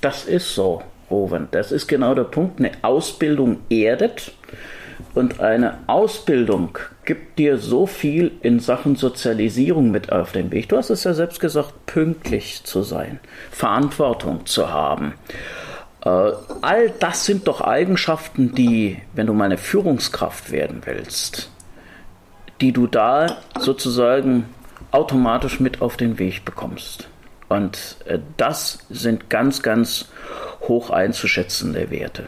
Das 0.00 0.24
ist 0.24 0.54
so, 0.54 0.82
Rowan. 1.10 1.48
Das 1.50 1.70
ist 1.70 1.86
genau 1.86 2.14
der 2.14 2.24
Punkt. 2.24 2.60
Eine 2.60 2.72
Ausbildung 2.82 3.58
erdet 3.68 4.32
und 5.14 5.40
eine 5.40 5.78
Ausbildung 5.86 6.78
gibt 7.04 7.38
dir 7.38 7.58
so 7.58 7.86
viel 7.86 8.32
in 8.42 8.60
Sachen 8.60 8.96
Sozialisierung 8.96 9.90
mit 9.90 10.12
auf 10.12 10.32
den 10.32 10.50
Weg. 10.50 10.68
Du 10.68 10.76
hast 10.76 10.90
es 10.90 11.04
ja 11.04 11.14
selbst 11.14 11.40
gesagt, 11.40 11.86
pünktlich 11.86 12.64
zu 12.64 12.82
sein, 12.82 13.20
Verantwortung 13.50 14.46
zu 14.46 14.70
haben. 14.70 15.14
Äh, 16.04 16.08
all 16.08 16.90
das 16.98 17.24
sind 17.24 17.48
doch 17.48 17.60
Eigenschaften, 17.60 18.54
die, 18.54 18.98
wenn 19.14 19.26
du 19.26 19.32
mal 19.32 19.46
eine 19.46 19.58
Führungskraft 19.58 20.50
werden 20.50 20.82
willst, 20.84 21.50
die 22.60 22.72
du 22.72 22.86
da 22.86 23.38
sozusagen 23.58 24.46
automatisch 24.90 25.60
mit 25.60 25.82
auf 25.82 25.96
den 25.96 26.18
Weg 26.18 26.44
bekommst. 26.44 27.08
Und 27.48 27.96
äh, 28.06 28.18
das 28.36 28.86
sind 28.90 29.30
ganz, 29.30 29.62
ganz 29.62 30.08
hoch 30.62 30.90
einzuschätzende 30.90 31.90
Werte. 31.90 32.26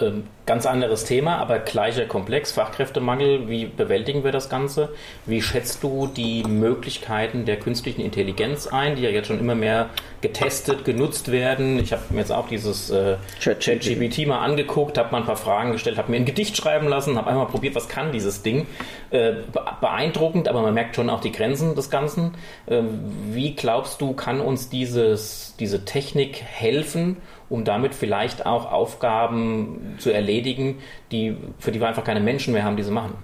Ähm, 0.00 0.24
ganz 0.46 0.66
anderes 0.66 1.04
Thema, 1.04 1.38
aber 1.38 1.58
gleicher 1.58 2.04
Komplex, 2.04 2.52
Fachkräftemangel. 2.52 3.48
Wie 3.48 3.64
bewältigen 3.64 4.24
wir 4.24 4.32
das 4.32 4.50
Ganze? 4.50 4.90
Wie 5.24 5.40
schätzt 5.40 5.82
du 5.82 6.06
die 6.06 6.44
Möglichkeiten 6.44 7.46
der 7.46 7.58
künstlichen 7.58 8.02
Intelligenz 8.02 8.66
ein, 8.66 8.96
die 8.96 9.02
ja 9.02 9.10
jetzt 9.10 9.28
schon 9.28 9.40
immer 9.40 9.54
mehr 9.54 9.88
getestet, 10.20 10.84
genutzt 10.84 11.32
werden? 11.32 11.78
Ich 11.78 11.92
habe 11.92 12.02
mir 12.10 12.20
jetzt 12.20 12.32
auch 12.32 12.48
dieses 12.48 12.90
äh, 12.90 13.16
ChatGPT 13.40 14.26
mal 14.26 14.40
angeguckt, 14.40 14.98
habe 14.98 15.12
mal 15.12 15.18
ein 15.18 15.26
paar 15.26 15.36
Fragen 15.36 15.72
gestellt, 15.72 15.96
habe 15.96 16.10
mir 16.10 16.18
ein 16.18 16.26
Gedicht 16.26 16.56
schreiben 16.56 16.88
lassen, 16.88 17.16
habe 17.16 17.30
einmal 17.30 17.46
probiert, 17.46 17.74
was 17.74 17.88
kann 17.88 18.12
dieses 18.12 18.42
Ding. 18.42 18.66
Äh, 19.10 19.32
beeindruckend, 19.80 20.48
aber 20.48 20.60
man 20.60 20.74
merkt 20.74 20.96
schon 20.96 21.08
auch 21.08 21.20
die 21.20 21.32
Grenzen 21.32 21.74
des 21.74 21.88
Ganzen. 21.88 22.34
Äh, 22.66 22.82
wie 23.30 23.54
glaubst 23.54 24.02
du, 24.02 24.12
kann 24.12 24.40
uns 24.40 24.68
dieses, 24.68 25.54
diese 25.58 25.86
Technik 25.86 26.42
helfen? 26.42 27.16
um 27.48 27.64
damit 27.64 27.94
vielleicht 27.94 28.46
auch 28.46 28.72
Aufgaben 28.72 29.96
zu 29.98 30.10
erledigen, 30.10 30.33
die, 30.42 31.36
für 31.58 31.72
die 31.72 31.80
wir 31.80 31.88
einfach 31.88 32.04
keine 32.04 32.20
Menschen 32.20 32.52
mehr 32.52 32.64
haben, 32.64 32.76
die 32.76 32.82
sie 32.82 32.90
machen. 32.90 33.14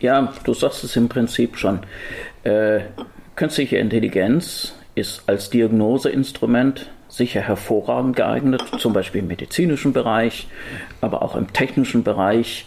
Ja, 0.00 0.32
du 0.44 0.54
sagst 0.54 0.84
es 0.84 0.96
im 0.96 1.08
Prinzip 1.08 1.56
schon. 1.56 1.80
Äh, 2.42 2.80
künstliche 3.36 3.78
Intelligenz 3.78 4.74
ist 4.94 5.22
als 5.26 5.50
Diagnoseinstrument 5.50 6.90
sicher 7.08 7.40
hervorragend 7.40 8.16
geeignet, 8.16 8.62
zum 8.78 8.92
Beispiel 8.92 9.20
im 9.20 9.28
medizinischen 9.28 9.92
Bereich, 9.92 10.48
aber 11.00 11.22
auch 11.22 11.36
im 11.36 11.52
technischen 11.52 12.02
Bereich. 12.02 12.66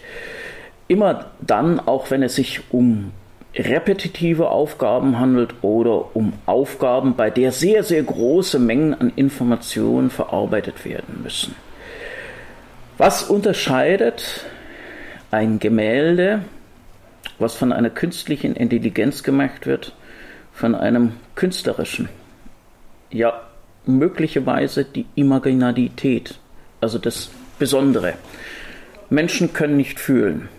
Immer 0.88 1.32
dann, 1.42 1.80
auch 1.80 2.12
wenn 2.12 2.24
es 2.24 2.36
sich 2.36 2.62
um 2.72 3.12
repetitive 3.56 4.50
Aufgaben 4.50 5.20
handelt 5.20 5.56
oder 5.62 6.16
um 6.16 6.34
Aufgaben, 6.46 7.16
bei 7.16 7.30
der 7.30 7.51
sehr, 7.51 7.84
sehr 7.84 8.04
große 8.04 8.60
Mengen 8.60 8.94
an 8.94 9.12
Informationen 9.16 10.10
verarbeitet 10.10 10.86
werden 10.86 11.22
müssen. 11.24 11.56
Was 12.98 13.24
unterscheidet 13.24 14.46
ein 15.30 15.60
Gemälde, 15.60 16.44
was 17.38 17.54
von 17.54 17.72
einer 17.72 17.92
künstlichen 17.92 18.56
Intelligenz 18.56 19.22
gemacht 19.22 19.68
wird, 19.68 19.94
von 20.51 20.74
einem 20.74 21.13
künstlerischen? 21.36 22.10
Ja, 23.12 23.42
möglicherweise 23.86 24.84
die 24.84 25.06
Imaginalität, 25.13 26.39
also 26.82 26.98
das 26.98 27.30
Besondere. 27.60 28.16
Menschen 29.12 29.54
können 29.54 29.77
nicht 29.77 30.00
fühlen. 30.00 30.50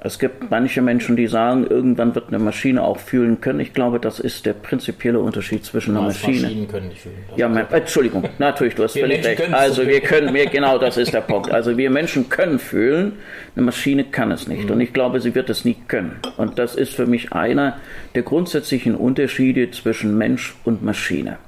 Es 0.00 0.20
gibt 0.20 0.48
manche 0.48 0.80
Menschen, 0.80 1.16
die 1.16 1.26
sagen, 1.26 1.66
irgendwann 1.68 2.14
wird 2.14 2.28
eine 2.28 2.38
Maschine 2.38 2.84
auch 2.84 2.98
fühlen 2.98 3.40
können. 3.40 3.58
Ich 3.58 3.72
glaube, 3.72 3.98
das 3.98 4.20
ist 4.20 4.46
der 4.46 4.52
prinzipielle 4.52 5.18
Unterschied 5.18 5.64
zwischen 5.64 5.96
einer 5.96 6.06
Maschine. 6.06 6.42
Maschinen 6.42 6.68
können 6.68 6.88
nicht 6.88 7.00
fühlen. 7.00 7.16
Ja, 7.36 7.48
mein, 7.48 7.68
Entschuldigung, 7.72 8.28
natürlich, 8.38 8.76
du 8.76 8.84
hast 8.84 8.94
wir 8.94 9.02
völlig 9.02 9.24
recht. 9.24 9.52
Also 9.52 9.84
wir 9.88 10.00
können, 10.00 10.32
wir, 10.32 10.46
genau 10.46 10.78
das 10.78 10.98
ist 10.98 11.12
der 11.12 11.22
Punkt. 11.22 11.50
Also 11.50 11.76
wir 11.76 11.90
Menschen 11.90 12.28
können 12.28 12.60
fühlen, 12.60 13.14
eine 13.56 13.64
Maschine 13.64 14.04
kann 14.04 14.30
es 14.30 14.46
nicht. 14.46 14.66
Mhm. 14.66 14.70
Und 14.70 14.80
ich 14.82 14.92
glaube, 14.92 15.20
sie 15.20 15.34
wird 15.34 15.50
es 15.50 15.64
nie 15.64 15.76
können. 15.88 16.20
Und 16.36 16.60
das 16.60 16.76
ist 16.76 16.94
für 16.94 17.06
mich 17.06 17.32
einer 17.32 17.78
der 18.14 18.22
grundsätzlichen 18.22 18.94
Unterschiede 18.94 19.68
zwischen 19.72 20.16
Mensch 20.16 20.54
und 20.64 20.80
Maschine. 20.80 21.38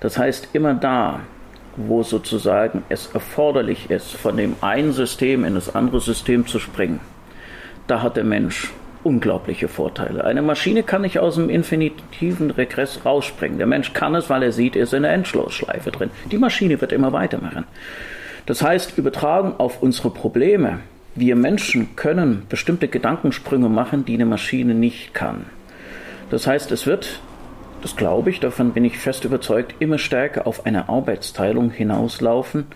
Das 0.00 0.18
heißt, 0.18 0.48
immer 0.52 0.74
da, 0.74 1.20
wo 1.76 2.02
sozusagen 2.02 2.82
es 2.90 3.10
erforderlich 3.14 3.90
ist, 3.90 4.12
von 4.12 4.36
dem 4.36 4.56
einen 4.60 4.92
System 4.92 5.44
in 5.44 5.54
das 5.54 5.74
andere 5.74 6.00
System 6.00 6.46
zu 6.46 6.58
springen, 6.58 7.00
da 7.90 8.02
hat 8.02 8.16
der 8.16 8.24
Mensch 8.24 8.70
unglaubliche 9.02 9.68
Vorteile. 9.68 10.24
Eine 10.24 10.42
Maschine 10.42 10.82
kann 10.82 11.02
nicht 11.02 11.18
aus 11.18 11.36
dem 11.36 11.50
infinitiven 11.50 12.50
Regress 12.50 13.04
rausspringen. 13.04 13.58
Der 13.58 13.66
Mensch 13.66 13.92
kann 13.92 14.14
es, 14.14 14.28
weil 14.30 14.42
er 14.42 14.52
sieht, 14.52 14.76
er 14.76 14.84
ist 14.84 14.94
in 14.94 15.02
der 15.02 15.12
Endlosschleife 15.12 15.90
drin. 15.90 16.10
Die 16.30 16.38
Maschine 16.38 16.80
wird 16.80 16.92
immer 16.92 17.12
weitermachen. 17.12 17.64
Das 18.46 18.62
heißt, 18.62 18.98
übertragen 18.98 19.54
auf 19.58 19.82
unsere 19.82 20.10
Probleme, 20.10 20.80
wir 21.14 21.34
Menschen 21.34 21.96
können 21.96 22.44
bestimmte 22.48 22.88
Gedankensprünge 22.88 23.68
machen, 23.68 24.04
die 24.04 24.14
eine 24.14 24.26
Maschine 24.26 24.74
nicht 24.74 25.12
kann. 25.14 25.46
Das 26.30 26.46
heißt, 26.46 26.70
es 26.70 26.86
wird, 26.86 27.20
das 27.82 27.96
glaube 27.96 28.30
ich, 28.30 28.38
davon 28.38 28.72
bin 28.72 28.84
ich 28.84 28.98
fest 28.98 29.24
überzeugt, 29.24 29.74
immer 29.80 29.98
stärker 29.98 30.46
auf 30.46 30.66
eine 30.66 30.88
Arbeitsteilung 30.88 31.70
hinauslaufen, 31.70 32.66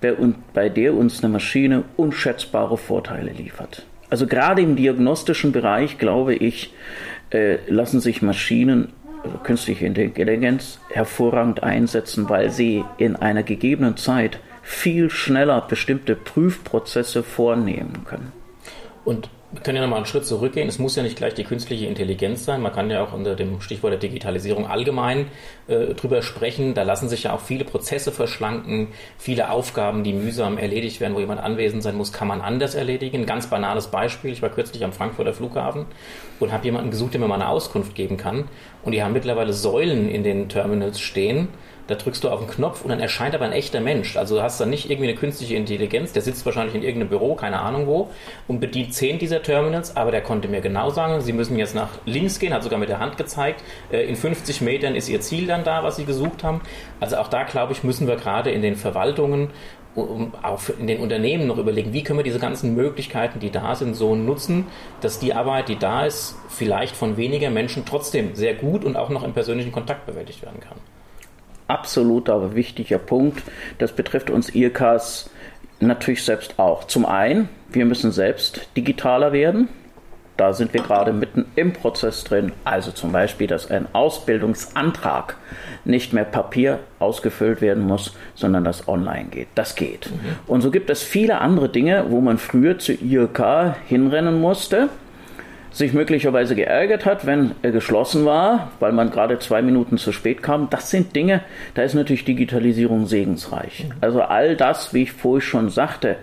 bei 0.00 0.68
der 0.68 0.94
uns 0.94 1.22
eine 1.22 1.32
Maschine 1.32 1.84
unschätzbare 1.96 2.76
Vorteile 2.76 3.30
liefert. 3.30 3.86
Also 4.14 4.28
gerade 4.28 4.62
im 4.62 4.76
diagnostischen 4.76 5.50
Bereich, 5.50 5.98
glaube 5.98 6.36
ich, 6.36 6.72
äh, 7.30 7.56
lassen 7.66 7.98
sich 7.98 8.22
Maschinen, 8.22 8.92
also 9.24 9.38
künstliche 9.38 9.86
Intelligenz, 9.86 10.78
hervorragend 10.88 11.64
einsetzen, 11.64 12.28
weil 12.28 12.52
sie 12.52 12.84
in 12.96 13.16
einer 13.16 13.42
gegebenen 13.42 13.96
Zeit 13.96 14.38
viel 14.62 15.10
schneller 15.10 15.62
bestimmte 15.62 16.14
Prüfprozesse 16.14 17.24
vornehmen 17.24 18.04
können. 18.04 18.30
Und 19.04 19.30
wir 19.54 19.62
können 19.62 19.76
ja 19.76 19.82
nochmal 19.82 19.98
einen 19.98 20.06
Schritt 20.06 20.26
zurückgehen. 20.26 20.68
Es 20.68 20.80
muss 20.80 20.96
ja 20.96 21.02
nicht 21.04 21.16
gleich 21.16 21.34
die 21.34 21.44
künstliche 21.44 21.86
Intelligenz 21.86 22.44
sein. 22.44 22.60
Man 22.60 22.72
kann 22.72 22.90
ja 22.90 23.04
auch 23.04 23.12
unter 23.12 23.36
dem 23.36 23.60
Stichwort 23.60 23.92
der 23.92 24.00
Digitalisierung 24.00 24.66
allgemein 24.66 25.28
äh, 25.68 25.94
drüber 25.94 26.22
sprechen. 26.22 26.74
Da 26.74 26.82
lassen 26.82 27.08
sich 27.08 27.24
ja 27.24 27.32
auch 27.32 27.40
viele 27.40 27.64
Prozesse 27.64 28.10
verschlanken. 28.10 28.88
Viele 29.16 29.50
Aufgaben, 29.50 30.02
die 30.02 30.12
mühsam 30.12 30.58
erledigt 30.58 31.00
werden, 31.00 31.14
wo 31.14 31.20
jemand 31.20 31.40
anwesend 31.40 31.84
sein 31.84 31.96
muss, 31.96 32.12
kann 32.12 32.26
man 32.26 32.40
anders 32.40 32.74
erledigen. 32.74 33.18
Ein 33.18 33.26
ganz 33.26 33.46
banales 33.46 33.86
Beispiel. 33.86 34.32
Ich 34.32 34.42
war 34.42 34.50
kürzlich 34.50 34.84
am 34.84 34.92
Frankfurter 34.92 35.32
Flughafen 35.32 35.86
und 36.40 36.52
habe 36.52 36.64
jemanden 36.64 36.90
gesucht, 36.90 37.14
der 37.14 37.20
mir 37.20 37.28
mal 37.28 37.36
eine 37.36 37.48
Auskunft 37.48 37.94
geben 37.94 38.16
kann. 38.16 38.48
Und 38.82 38.92
die 38.92 39.04
haben 39.04 39.12
mittlerweile 39.12 39.52
Säulen 39.52 40.08
in 40.08 40.24
den 40.24 40.48
Terminals 40.48 41.00
stehen, 41.00 41.48
da 41.86 41.94
drückst 41.94 42.24
du 42.24 42.30
auf 42.30 42.40
den 42.40 42.48
Knopf 42.48 42.82
und 42.82 42.88
dann 42.88 43.00
erscheint 43.00 43.34
aber 43.34 43.44
ein 43.44 43.52
echter 43.52 43.80
Mensch. 43.80 44.16
Also 44.16 44.36
du 44.36 44.42
hast 44.42 44.60
dann 44.60 44.70
nicht 44.70 44.90
irgendwie 44.90 45.08
eine 45.10 45.18
künstliche 45.18 45.54
Intelligenz, 45.54 46.12
der 46.12 46.22
sitzt 46.22 46.44
wahrscheinlich 46.46 46.74
in 46.74 46.82
irgendeinem 46.82 47.10
Büro, 47.10 47.34
keine 47.34 47.60
Ahnung 47.60 47.86
wo, 47.86 48.10
und 48.48 48.60
bedient 48.60 48.94
zehn 48.94 49.18
dieser 49.18 49.42
Terminals, 49.42 49.96
aber 49.96 50.10
der 50.10 50.22
konnte 50.22 50.48
mir 50.48 50.60
genau 50.60 50.90
sagen, 50.90 51.20
sie 51.20 51.32
müssen 51.32 51.58
jetzt 51.58 51.74
nach 51.74 51.90
links 52.06 52.38
gehen, 52.38 52.54
hat 52.54 52.62
sogar 52.62 52.78
mit 52.78 52.88
der 52.88 53.00
Hand 53.00 53.16
gezeigt, 53.16 53.62
äh, 53.92 54.04
in 54.06 54.16
50 54.16 54.62
Metern 54.62 54.94
ist 54.94 55.08
ihr 55.08 55.20
Ziel 55.20 55.46
dann 55.46 55.64
da, 55.64 55.82
was 55.82 55.96
sie 55.96 56.04
gesucht 56.04 56.42
haben. 56.42 56.62
Also 57.00 57.16
auch 57.16 57.28
da, 57.28 57.42
glaube 57.42 57.72
ich, 57.72 57.84
müssen 57.84 58.06
wir 58.06 58.16
gerade 58.16 58.50
in 58.50 58.62
den 58.62 58.76
Verwaltungen 58.76 59.50
auch 60.42 60.60
in 60.76 60.88
den 60.88 60.98
Unternehmen 60.98 61.46
noch 61.46 61.56
überlegen, 61.56 61.92
wie 61.92 62.02
können 62.02 62.18
wir 62.18 62.24
diese 62.24 62.40
ganzen 62.40 62.74
Möglichkeiten, 62.74 63.38
die 63.38 63.50
da 63.50 63.76
sind, 63.76 63.94
so 63.94 64.16
nutzen, 64.16 64.66
dass 65.00 65.20
die 65.20 65.34
Arbeit, 65.34 65.68
die 65.68 65.78
da 65.78 66.04
ist, 66.04 66.36
vielleicht 66.48 66.96
von 66.96 67.16
weniger 67.16 67.50
Menschen 67.50 67.84
trotzdem 67.84 68.34
sehr 68.34 68.54
gut 68.54 68.84
und 68.84 68.96
auch 68.96 69.08
noch 69.08 69.22
im 69.22 69.34
persönlichen 69.34 69.70
Kontakt 69.70 70.06
bewältigt 70.06 70.42
werden 70.42 70.58
kann 70.58 70.78
absoluter, 71.68 72.34
aber 72.34 72.54
wichtiger 72.54 72.98
Punkt. 72.98 73.42
Das 73.78 73.92
betrifft 73.92 74.30
uns 74.30 74.54
IRCAS 74.54 75.30
natürlich 75.80 76.24
selbst 76.24 76.58
auch. 76.58 76.84
Zum 76.84 77.06
einen, 77.06 77.48
wir 77.70 77.84
müssen 77.84 78.12
selbst 78.12 78.68
digitaler 78.76 79.32
werden. 79.32 79.68
Da 80.36 80.52
sind 80.52 80.74
wir 80.74 80.82
gerade 80.82 81.12
mitten 81.12 81.44
im 81.54 81.72
Prozess 81.72 82.24
drin. 82.24 82.50
Also 82.64 82.90
zum 82.90 83.12
Beispiel, 83.12 83.46
dass 83.46 83.70
ein 83.70 83.86
Ausbildungsantrag 83.92 85.36
nicht 85.84 86.12
mehr 86.12 86.24
Papier 86.24 86.80
ausgefüllt 86.98 87.60
werden 87.60 87.84
muss, 87.84 88.16
sondern 88.34 88.64
das 88.64 88.88
online 88.88 89.26
geht. 89.30 89.48
Das 89.54 89.76
geht. 89.76 90.10
Mhm. 90.10 90.18
Und 90.48 90.60
so 90.62 90.72
gibt 90.72 90.90
es 90.90 91.04
viele 91.04 91.40
andere 91.40 91.68
Dinge, 91.68 92.06
wo 92.08 92.20
man 92.20 92.38
früher 92.38 92.78
zu 92.80 92.92
IRK 92.92 93.76
hinrennen 93.86 94.40
musste 94.40 94.88
sich 95.74 95.92
möglicherweise 95.92 96.54
geärgert 96.54 97.04
hat, 97.04 97.26
wenn 97.26 97.50
er 97.62 97.72
geschlossen 97.72 98.24
war, 98.24 98.70
weil 98.78 98.92
man 98.92 99.10
gerade 99.10 99.40
zwei 99.40 99.60
Minuten 99.60 99.98
zu 99.98 100.12
spät 100.12 100.40
kam. 100.40 100.70
Das 100.70 100.90
sind 100.90 101.16
Dinge, 101.16 101.40
da 101.74 101.82
ist 101.82 101.94
natürlich 101.94 102.24
Digitalisierung 102.24 103.06
segensreich. 103.06 103.86
Also 104.00 104.22
all 104.22 104.56
das, 104.56 104.94
wie 104.94 105.02
ich 105.02 105.12
vorhin 105.12 105.40
schon 105.40 105.70
sagte, 105.70 106.16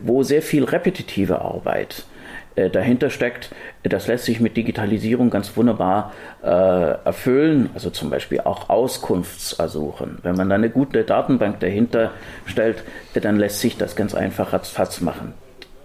wo 0.00 0.22
sehr 0.22 0.40
viel 0.40 0.64
repetitive 0.64 1.42
Arbeit 1.42 2.04
äh, 2.56 2.70
dahinter 2.70 3.10
steckt, 3.10 3.50
das 3.82 4.06
lässt 4.06 4.24
sich 4.24 4.40
mit 4.40 4.56
Digitalisierung 4.56 5.28
ganz 5.28 5.54
wunderbar 5.54 6.14
äh, 6.42 6.46
erfüllen. 6.48 7.68
Also 7.74 7.90
zum 7.90 8.08
Beispiel 8.08 8.40
auch 8.40 8.70
Auskunftsersuchen. 8.70 10.18
Wenn 10.22 10.36
man 10.36 10.48
da 10.48 10.54
eine 10.54 10.70
gute 10.70 11.04
Datenbank 11.04 11.60
dahinter 11.60 12.12
stellt, 12.46 12.82
dann 13.12 13.36
lässt 13.36 13.60
sich 13.60 13.76
das 13.76 13.96
ganz 13.96 14.14
einfach 14.14 14.54
ratzfatz 14.54 15.02
machen. 15.02 15.34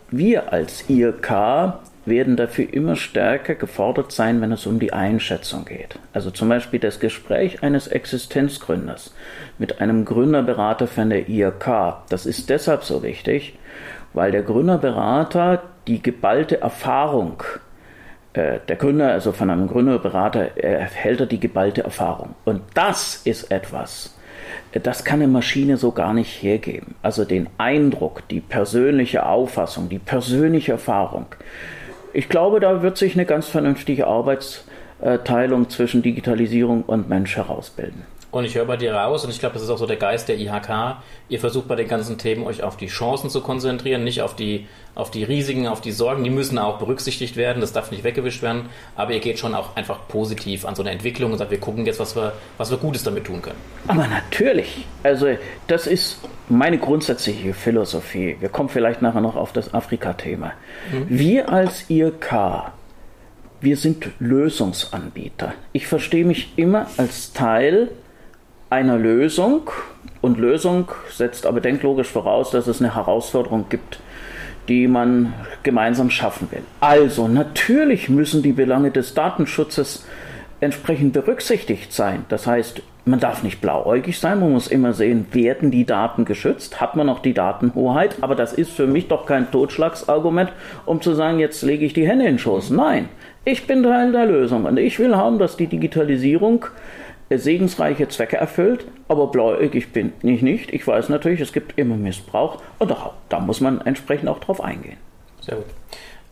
Wir 0.09 0.53
als 0.53 0.89
IRK 0.89 1.79
werden 2.09 2.35
dafür 2.35 2.73
immer 2.73 2.95
stärker 2.95 3.55
gefordert 3.55 4.11
sein, 4.11 4.41
wenn 4.41 4.51
es 4.51 4.65
um 4.65 4.79
die 4.79 4.93
Einschätzung 4.93 5.65
geht. 5.65 5.99
Also 6.13 6.31
zum 6.31 6.49
Beispiel 6.49 6.79
das 6.79 6.99
Gespräch 6.99 7.63
eines 7.63 7.87
Existenzgründers 7.87 9.13
mit 9.57 9.81
einem 9.81 10.05
Gründerberater 10.05 10.87
von 10.87 11.09
der 11.09 11.29
IRK. 11.29 12.03
Das 12.09 12.25
ist 12.25 12.49
deshalb 12.49 12.83
so 12.83 13.03
wichtig, 13.03 13.57
weil 14.13 14.31
der 14.31 14.43
Gründerberater 14.43 15.63
die 15.87 16.01
geballte 16.01 16.61
Erfahrung 16.61 17.43
äh, 18.33 18.59
der 18.67 18.75
Gründer, 18.75 19.11
also 19.11 19.31
von 19.31 19.49
einem 19.49 19.67
Gründerberater, 19.67 20.57
erhält 20.57 21.21
er 21.21 21.25
die 21.25 21.39
geballte 21.39 21.83
Erfahrung. 21.83 22.35
Und 22.45 22.61
das 22.73 23.21
ist 23.25 23.51
etwas, 23.51 24.15
das 24.71 25.03
kann 25.03 25.21
eine 25.21 25.31
Maschine 25.31 25.77
so 25.77 25.91
gar 25.91 26.13
nicht 26.13 26.43
hergeben. 26.43 26.95
Also 27.01 27.25
den 27.25 27.49
Eindruck, 27.57 28.27
die 28.29 28.39
persönliche 28.39 29.25
Auffassung, 29.25 29.89
die 29.89 29.99
persönliche 29.99 30.73
Erfahrung, 30.73 31.25
ich 32.13 32.29
glaube, 32.29 32.59
da 32.59 32.81
wird 32.81 32.97
sich 32.97 33.13
eine 33.13 33.25
ganz 33.25 33.47
vernünftige 33.47 34.07
Arbeitsteilung 34.07 35.69
zwischen 35.69 36.01
Digitalisierung 36.01 36.83
und 36.83 37.09
Mensch 37.09 37.35
herausbilden. 37.35 38.03
Und 38.31 38.45
ich 38.45 38.55
höre 38.55 38.65
bei 38.65 38.77
dir 38.77 38.93
raus, 38.93 39.25
und 39.25 39.31
ich 39.31 39.39
glaube, 39.39 39.53
das 39.53 39.63
ist 39.63 39.69
auch 39.69 39.77
so 39.77 39.87
der 39.87 39.97
Geist 39.97 40.29
der 40.29 40.37
IHK. 40.37 40.97
Ihr 41.29 41.39
versucht 41.39 41.67
bei 41.67 41.75
den 41.75 41.87
ganzen 41.87 42.17
Themen 42.19 42.45
euch 42.45 42.61
auf 42.61 42.77
die 42.77 42.87
Chancen 42.87 43.29
zu 43.29 43.41
konzentrieren, 43.41 44.03
nicht 44.03 44.21
auf 44.21 44.35
die, 44.35 44.67
auf 44.93 45.09
die 45.09 45.23
Risiken, 45.23 45.67
auf 45.67 45.81
die 45.81 45.91
Sorgen. 45.91 46.23
Die 46.23 46.29
müssen 46.29 46.59
auch 46.59 46.77
berücksichtigt 46.77 47.37
werden, 47.37 47.59
das 47.59 47.73
darf 47.73 47.89
nicht 47.89 48.03
weggewischt 48.03 48.43
werden. 48.43 48.69
Aber 48.95 49.13
ihr 49.13 49.19
geht 49.19 49.39
schon 49.39 49.55
auch 49.55 49.75
einfach 49.75 50.07
positiv 50.07 50.65
an 50.65 50.75
so 50.75 50.83
eine 50.83 50.91
Entwicklung 50.91 51.31
und 51.31 51.39
sagt, 51.39 51.49
wir 51.49 51.59
gucken 51.59 51.87
jetzt, 51.87 51.99
was 51.99 52.15
wir, 52.15 52.33
was 52.57 52.69
wir 52.69 52.77
Gutes 52.77 53.03
damit 53.03 53.25
tun 53.25 53.41
können. 53.41 53.59
Aber 53.87 54.05
natürlich. 54.07 54.85
Also, 55.01 55.27
das 55.65 55.87
ist 55.87 56.19
meine 56.49 56.77
grundsätzliche 56.77 57.55
Philosophie. 57.55 58.37
Wir 58.39 58.49
kommen 58.49 58.69
vielleicht 58.69 59.01
nachher 59.01 59.21
noch 59.21 59.35
auf 59.35 59.53
das 59.53 59.73
Afrika-Thema. 59.73 60.53
Mhm. 60.91 61.05
Wir 61.09 61.49
als 61.49 61.89
IHK 61.89 62.73
wir 63.61 63.75
sind 63.75 64.09
Lösungsanbieter. 64.19 65.53
Ich 65.73 65.87
verstehe 65.87 66.23
mich 66.23 66.53
immer 66.55 66.87
als 66.97 67.33
Teil 67.33 67.89
einer 68.69 68.97
Lösung 68.97 69.69
und 70.21 70.37
Lösung 70.37 70.91
setzt 71.09 71.45
aber 71.45 71.61
denklogisch 71.61 72.09
voraus, 72.09 72.51
dass 72.51 72.67
es 72.67 72.81
eine 72.81 72.95
Herausforderung 72.95 73.65
gibt, 73.69 73.99
die 74.67 74.87
man 74.87 75.33
gemeinsam 75.63 76.09
schaffen 76.09 76.49
will. 76.51 76.63
Also 76.79 77.27
natürlich 77.27 78.09
müssen 78.09 78.43
die 78.43 78.51
Belange 78.51 78.91
des 78.91 79.13
Datenschutzes 79.13 80.05
entsprechend 80.61 81.13
berücksichtigt 81.13 81.93
sein. 81.93 82.25
Das 82.29 82.45
heißt, 82.45 82.81
man 83.05 83.19
darf 83.19 83.43
nicht 83.43 83.61
blauäugig 83.61 84.19
sein, 84.19 84.39
man 84.39 84.51
muss 84.51 84.67
immer 84.67 84.93
sehen, 84.93 85.25
werden 85.31 85.71
die 85.71 85.85
Daten 85.85 86.25
geschützt, 86.25 86.79
hat 86.79 86.95
man 86.95 87.07
noch 87.07 87.21
die 87.21 87.33
Datenhoheit, 87.33 88.17
aber 88.21 88.35
das 88.35 88.53
ist 88.53 88.71
für 88.71 88.85
mich 88.85 89.07
doch 89.07 89.25
kein 89.25 89.49
Totschlagsargument, 89.49 90.51
um 90.85 91.01
zu 91.01 91.13
sagen, 91.13 91.39
jetzt 91.39 91.63
lege 91.63 91.85
ich 91.85 91.93
die 91.93 92.07
Hände 92.07 92.25
in 92.25 92.33
den 92.33 92.39
Schoß. 92.39 92.69
Nein, 92.71 93.09
ich 93.45 93.65
bin 93.65 93.83
Teil 93.83 94.11
der 94.11 94.25
Lösung 94.25 94.65
und 94.65 94.77
ich 94.77 94.99
will 94.99 95.15
haben, 95.15 95.39
dass 95.39 95.57
die 95.57 95.67
Digitalisierung 95.67 96.65
segensreiche 97.37 98.07
Zwecke 98.07 98.37
erfüllt, 98.37 98.87
aber 99.07 99.27
blauäugig 99.27 99.93
bin 99.93 100.13
ich 100.23 100.41
nicht. 100.41 100.73
Ich 100.73 100.87
weiß 100.87 101.09
natürlich, 101.09 101.41
es 101.41 101.53
gibt 101.53 101.77
immer 101.77 101.95
Missbrauch 101.95 102.57
und 102.79 102.91
auch, 102.91 103.13
da 103.29 103.39
muss 103.39 103.61
man 103.61 103.81
entsprechend 103.81 104.29
auch 104.29 104.39
drauf 104.39 104.61
eingehen. 104.61 104.97
Sehr 105.41 105.57
gut. 105.57 105.65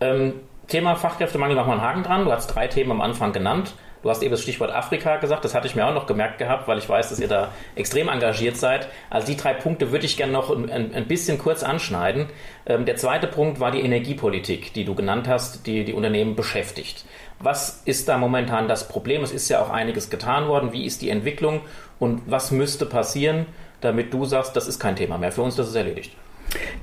Ähm, 0.01 0.33
Thema 0.67 0.95
Fachkräftemangel 0.95 1.55
machen 1.55 1.69
wir 1.69 1.73
einen 1.73 1.81
Haken 1.81 2.03
dran. 2.03 2.25
Du 2.25 2.31
hast 2.31 2.47
drei 2.47 2.67
Themen 2.67 2.91
am 2.91 3.01
Anfang 3.01 3.31
genannt. 3.31 3.73
Du 4.03 4.09
hast 4.09 4.21
eben 4.21 4.31
das 4.31 4.41
Stichwort 4.41 4.71
Afrika 4.71 5.17
gesagt, 5.17 5.43
das 5.43 5.55
hatte 5.55 5.67
ich 5.67 5.75
mir 5.75 5.85
auch 5.85 5.93
noch 5.93 6.05
gemerkt 6.05 6.37
gehabt, 6.37 6.67
weil 6.67 6.77
ich 6.77 6.87
weiß, 6.87 7.09
dass 7.09 7.19
ihr 7.19 7.27
da 7.27 7.51
extrem 7.75 8.09
engagiert 8.09 8.55
seid. 8.55 8.87
Also 9.09 9.27
die 9.27 9.35
drei 9.35 9.53
Punkte 9.53 9.91
würde 9.91 10.05
ich 10.05 10.17
gerne 10.17 10.33
noch 10.33 10.49
ein, 10.49 10.93
ein 10.93 11.07
bisschen 11.07 11.37
kurz 11.37 11.63
anschneiden. 11.63 12.27
Ähm, 12.65 12.85
der 12.85 12.95
zweite 12.95 13.27
Punkt 13.27 13.59
war 13.59 13.71
die 13.71 13.81
Energiepolitik, 13.81 14.73
die 14.73 14.85
du 14.85 14.93
genannt 14.93 15.27
hast, 15.27 15.65
die 15.65 15.83
die 15.83 15.93
Unternehmen 15.93 16.35
beschäftigt. 16.35 17.05
Was 17.39 17.81
ist 17.85 18.07
da 18.09 18.17
momentan 18.17 18.67
das 18.67 18.87
Problem? 18.87 19.23
Es 19.23 19.31
ist 19.31 19.49
ja 19.49 19.61
auch 19.61 19.69
einiges 19.69 20.09
getan 20.09 20.47
worden. 20.47 20.71
Wie 20.71 20.85
ist 20.85 21.01
die 21.01 21.09
Entwicklung 21.09 21.61
und 21.99 22.21
was 22.25 22.51
müsste 22.51 22.85
passieren, 22.85 23.45
damit 23.81 24.13
du 24.13 24.25
sagst, 24.25 24.55
das 24.55 24.67
ist 24.67 24.79
kein 24.79 24.95
Thema 24.95 25.17
mehr 25.17 25.31
für 25.31 25.43
uns, 25.43 25.55
das 25.55 25.67
ist 25.67 25.75
erledigt? 25.75 26.13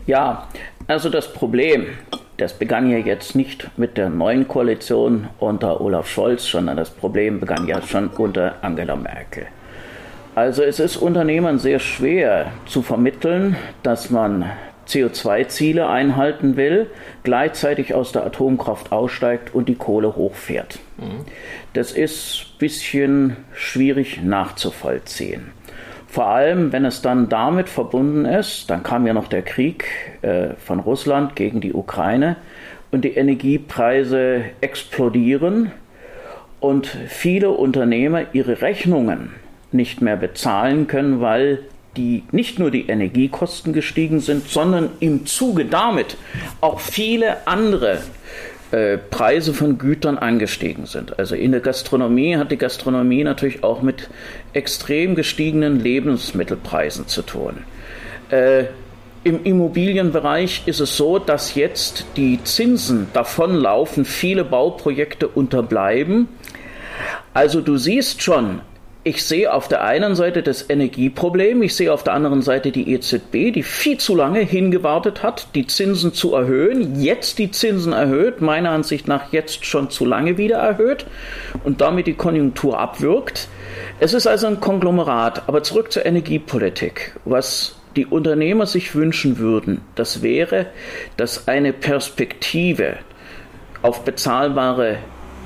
Ja, 0.06 0.48
also 0.86 1.08
das 1.08 1.32
Problem, 1.32 1.86
das 2.36 2.52
begann 2.52 2.90
ja 2.90 2.98
jetzt 2.98 3.34
nicht 3.34 3.70
mit 3.76 3.96
der 3.96 4.10
neuen 4.10 4.46
Koalition 4.46 5.28
unter 5.38 5.80
Olaf 5.80 6.08
Scholz, 6.08 6.44
sondern 6.44 6.76
das 6.76 6.90
Problem 6.90 7.40
begann 7.40 7.66
ja 7.66 7.80
schon 7.82 8.08
unter 8.08 8.54
Angela 8.62 8.96
Merkel. 8.96 9.46
Also 10.34 10.62
es 10.62 10.80
ist 10.80 10.96
Unternehmern 10.96 11.58
sehr 11.58 11.78
schwer 11.78 12.52
zu 12.66 12.82
vermitteln, 12.82 13.56
dass 13.82 14.10
man 14.10 14.50
CO2-Ziele 14.86 15.88
einhalten 15.88 16.56
will, 16.56 16.88
gleichzeitig 17.22 17.94
aus 17.94 18.12
der 18.12 18.24
Atomkraft 18.26 18.92
aussteigt 18.92 19.54
und 19.54 19.68
die 19.68 19.74
Kohle 19.74 20.16
hochfährt. 20.16 20.78
Mhm. 20.98 21.24
Das 21.72 21.92
ist 21.92 22.46
ein 22.54 22.58
bisschen 22.58 23.36
schwierig 23.54 24.22
nachzuvollziehen. 24.22 25.52
Vor 26.06 26.26
allem, 26.26 26.72
wenn 26.72 26.84
es 26.84 27.02
dann 27.02 27.28
damit 27.28 27.68
verbunden 27.68 28.24
ist, 28.24 28.70
dann 28.70 28.84
kam 28.84 29.06
ja 29.06 29.12
noch 29.12 29.26
der 29.26 29.42
Krieg 29.42 29.86
äh, 30.22 30.50
von 30.64 30.78
Russland 30.78 31.34
gegen 31.34 31.60
die 31.60 31.72
Ukraine 31.72 32.36
und 32.92 33.04
die 33.04 33.14
Energiepreise 33.14 34.44
explodieren 34.60 35.72
und 36.60 36.86
viele 36.86 37.50
Unternehmer 37.50 38.32
ihre 38.32 38.60
Rechnungen 38.60 39.32
nicht 39.72 40.00
mehr 40.00 40.16
bezahlen 40.16 40.86
können, 40.86 41.20
weil 41.20 41.58
die 41.96 42.24
nicht 42.32 42.58
nur 42.58 42.70
die 42.70 42.88
Energiekosten 42.88 43.72
gestiegen 43.72 44.20
sind, 44.20 44.48
sondern 44.48 44.90
im 45.00 45.26
Zuge 45.26 45.64
damit 45.64 46.16
auch 46.60 46.80
viele 46.80 47.46
andere 47.46 48.00
äh, 48.74 48.98
Preise 48.98 49.54
von 49.54 49.78
Gütern 49.78 50.18
angestiegen 50.18 50.86
sind. 50.86 51.18
Also 51.18 51.34
in 51.34 51.52
der 51.52 51.60
Gastronomie 51.60 52.36
hat 52.36 52.50
die 52.50 52.56
Gastronomie 52.56 53.22
natürlich 53.22 53.62
auch 53.62 53.82
mit 53.82 54.08
extrem 54.52 55.14
gestiegenen 55.14 55.78
Lebensmittelpreisen 55.78 57.06
zu 57.06 57.22
tun. 57.22 57.64
Äh, 58.30 58.64
Im 59.22 59.44
Immobilienbereich 59.44 60.62
ist 60.66 60.80
es 60.80 60.96
so, 60.96 61.18
dass 61.18 61.54
jetzt 61.54 62.06
die 62.16 62.42
Zinsen 62.42 63.06
davonlaufen, 63.12 64.04
viele 64.04 64.44
Bauprojekte 64.44 65.28
unterbleiben. 65.28 66.28
Also 67.32 67.60
du 67.60 67.76
siehst 67.76 68.22
schon, 68.22 68.60
ich 69.06 69.22
sehe 69.22 69.52
auf 69.52 69.68
der 69.68 69.84
einen 69.84 70.14
Seite 70.14 70.42
das 70.42 70.68
Energieproblem, 70.68 71.62
ich 71.62 71.76
sehe 71.76 71.92
auf 71.92 72.04
der 72.04 72.14
anderen 72.14 72.40
Seite 72.40 72.72
die 72.72 72.90
EZB, 72.90 73.52
die 73.52 73.62
viel 73.62 73.98
zu 73.98 74.16
lange 74.16 74.40
hingewartet 74.40 75.22
hat, 75.22 75.48
die 75.54 75.66
Zinsen 75.66 76.14
zu 76.14 76.34
erhöhen, 76.34 77.02
jetzt 77.02 77.38
die 77.38 77.50
Zinsen 77.50 77.92
erhöht, 77.92 78.40
meiner 78.40 78.70
Ansicht 78.70 79.06
nach 79.06 79.30
jetzt 79.30 79.66
schon 79.66 79.90
zu 79.90 80.06
lange 80.06 80.38
wieder 80.38 80.56
erhöht 80.56 81.04
und 81.64 81.82
damit 81.82 82.06
die 82.06 82.14
Konjunktur 82.14 82.78
abwirkt. 82.78 83.48
Es 84.00 84.14
ist 84.14 84.26
also 84.26 84.46
ein 84.46 84.60
Konglomerat, 84.60 85.42
aber 85.48 85.62
zurück 85.62 85.92
zur 85.92 86.06
Energiepolitik. 86.06 87.14
Was 87.26 87.76
die 87.96 88.06
Unternehmer 88.06 88.64
sich 88.64 88.94
wünschen 88.94 89.38
würden, 89.38 89.82
das 89.96 90.22
wäre, 90.22 90.66
dass 91.18 91.46
eine 91.46 91.74
Perspektive 91.74 92.96
auf 93.82 94.02
bezahlbare 94.02 94.96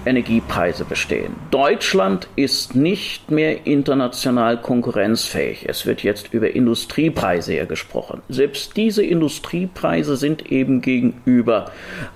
Energiepreise 0.07 0.85
bestehen. 0.85 1.35
Deutschland 1.51 2.29
ist 2.37 2.75
nicht 2.75 3.31
mehr 3.31 3.67
international 3.67 4.61
konkurrenzfähig. 4.61 5.69
Es 5.69 5.87
wird 5.87 6.03
jetzt 6.03 6.33
über 6.33 6.55
Industriepreise 6.55 7.53
hier 7.53 7.67
gesprochen. 7.67 8.23
Selbst 8.29 8.77
diese 8.77 9.05
Industriepreise 9.05 10.17
sind 10.17 10.51
eben 10.51 10.81
gegenüber 10.81 11.71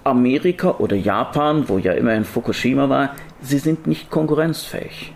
Amerika 0.05 0.77
oder 0.79 0.97
Japan, 0.97 1.68
wo 1.68 1.79
ja 1.79 1.92
immerhin 1.92 2.25
Fukushima 2.25 2.88
war, 2.88 3.14
sie 3.40 3.59
sind 3.59 3.87
nicht 3.87 4.11
konkurrenzfähig. 4.11 5.12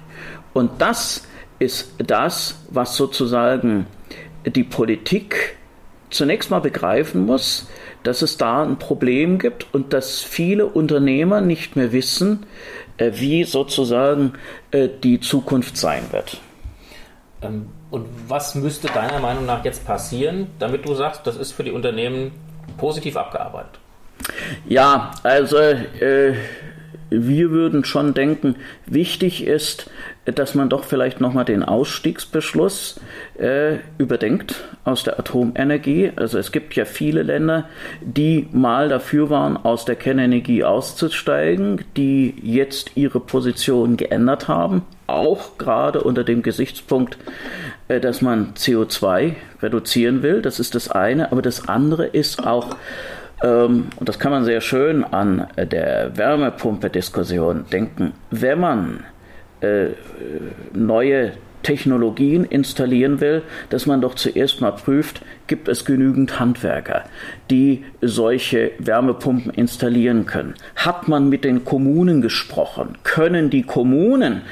Und 0.52 0.70
das 0.78 1.26
ist 1.58 1.94
das, 1.98 2.62
was 2.70 2.96
sozusagen 2.96 3.86
die 4.44 4.64
Politik 4.64 5.56
zunächst 6.10 6.50
mal 6.50 6.60
begreifen 6.60 7.26
muss, 7.26 7.68
dass 8.02 8.22
es 8.22 8.36
da 8.36 8.62
ein 8.62 8.78
Problem 8.78 9.38
gibt 9.38 9.66
und 9.72 9.92
dass 9.92 10.22
viele 10.22 10.66
Unternehmer 10.66 11.40
nicht 11.40 11.76
mehr 11.76 11.92
wissen, 11.92 12.46
äh, 12.98 13.12
wie 13.14 13.44
sozusagen 13.44 14.34
äh, 14.70 14.88
die 15.02 15.20
Zukunft 15.20 15.76
sein 15.76 16.04
wird. 16.12 16.38
Ähm, 17.42 17.68
und 17.90 18.06
was 18.28 18.54
müsste 18.54 18.88
deiner 18.88 19.20
Meinung 19.20 19.46
nach 19.46 19.64
jetzt 19.64 19.86
passieren, 19.86 20.48
damit 20.58 20.86
du 20.86 20.94
sagst, 20.94 21.26
das 21.26 21.36
ist 21.36 21.52
für 21.52 21.64
die 21.64 21.70
Unternehmen 21.70 22.32
positiv 22.78 23.16
abgearbeitet? 23.16 23.78
Ja, 24.66 25.12
also 25.22 25.58
äh, 25.58 26.34
wir 27.10 27.50
würden 27.50 27.84
schon 27.84 28.14
denken, 28.14 28.56
wichtig 28.86 29.46
ist, 29.46 29.90
dass 30.24 30.54
man 30.54 30.68
doch 30.68 30.84
vielleicht 30.84 31.20
nochmal 31.20 31.44
den 31.44 31.62
Ausstiegsbeschluss 31.62 33.00
äh, 33.38 33.76
überdenkt 33.98 34.64
aus 34.84 35.04
der 35.04 35.18
Atomenergie. 35.18 36.10
Also 36.16 36.38
es 36.38 36.50
gibt 36.50 36.74
ja 36.74 36.84
viele 36.84 37.22
Länder, 37.22 37.68
die 38.00 38.48
mal 38.52 38.88
dafür 38.88 39.30
waren, 39.30 39.56
aus 39.56 39.84
der 39.84 39.94
Kernenergie 39.94 40.64
auszusteigen, 40.64 41.84
die 41.96 42.34
jetzt 42.42 42.96
ihre 42.96 43.20
Position 43.20 43.96
geändert 43.96 44.48
haben, 44.48 44.82
auch 45.06 45.58
gerade 45.58 46.02
unter 46.02 46.24
dem 46.24 46.42
Gesichtspunkt, 46.42 47.18
äh, 47.86 48.00
dass 48.00 48.20
man 48.20 48.54
CO2 48.54 49.34
reduzieren 49.62 50.22
will. 50.22 50.42
Das 50.42 50.58
ist 50.58 50.74
das 50.74 50.90
eine. 50.90 51.30
Aber 51.30 51.42
das 51.42 51.68
andere 51.68 52.06
ist 52.06 52.44
auch, 52.44 52.76
und 53.42 53.90
das 54.00 54.18
kann 54.18 54.32
man 54.32 54.44
sehr 54.44 54.60
schön 54.60 55.04
an 55.04 55.46
der 55.56 56.16
Wärmepumpe-Diskussion 56.16 57.66
denken, 57.70 58.14
wenn 58.30 58.60
man 58.60 59.04
äh, 59.60 59.88
neue 60.72 61.32
Technologien 61.66 62.44
installieren 62.44 63.20
will, 63.20 63.42
dass 63.70 63.86
man 63.86 64.00
doch 64.00 64.14
zuerst 64.14 64.60
mal 64.60 64.70
prüft, 64.70 65.20
gibt 65.48 65.66
es 65.66 65.84
genügend 65.84 66.38
Handwerker, 66.38 67.02
die 67.50 67.84
solche 68.00 68.70
Wärmepumpen 68.78 69.52
installieren 69.52 70.26
können. 70.26 70.54
Hat 70.76 71.08
man 71.08 71.28
mit 71.28 71.42
den 71.42 71.64
Kommunen 71.64 72.22
gesprochen? 72.22 72.98
Können 73.02 73.50
die 73.50 73.64
Kommunen 73.64 74.42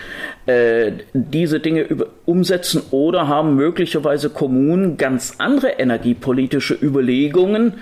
äh, 0.47 0.91
diese 1.13 1.61
Dinge 1.61 1.83
über, 1.83 2.07
umsetzen 2.27 2.83
oder 2.91 3.29
haben 3.29 3.55
möglicherweise 3.55 4.29
Kommunen 4.29 4.97
ganz 4.97 5.35
andere 5.39 5.69
energiepolitische 5.79 6.75
Überlegungen 6.75 7.75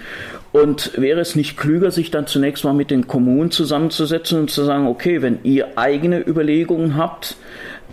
und 0.53 0.93
wäre 1.01 1.21
es 1.21 1.37
nicht 1.37 1.57
klüger, 1.57 1.91
sich 1.91 2.11
dann 2.11 2.27
zunächst 2.27 2.65
mal 2.65 2.75
mit 2.75 2.91
den 2.91 3.07
Kommunen 3.07 3.51
zusammenzusetzen 3.51 4.41
und 4.41 4.51
zu 4.51 4.63
sagen, 4.65 4.87
okay, 4.87 5.23
wenn 5.23 5.39
ihr 5.43 5.79
eigene 5.79 6.21
Überlegungen 6.21 6.99
habt, 6.99 7.37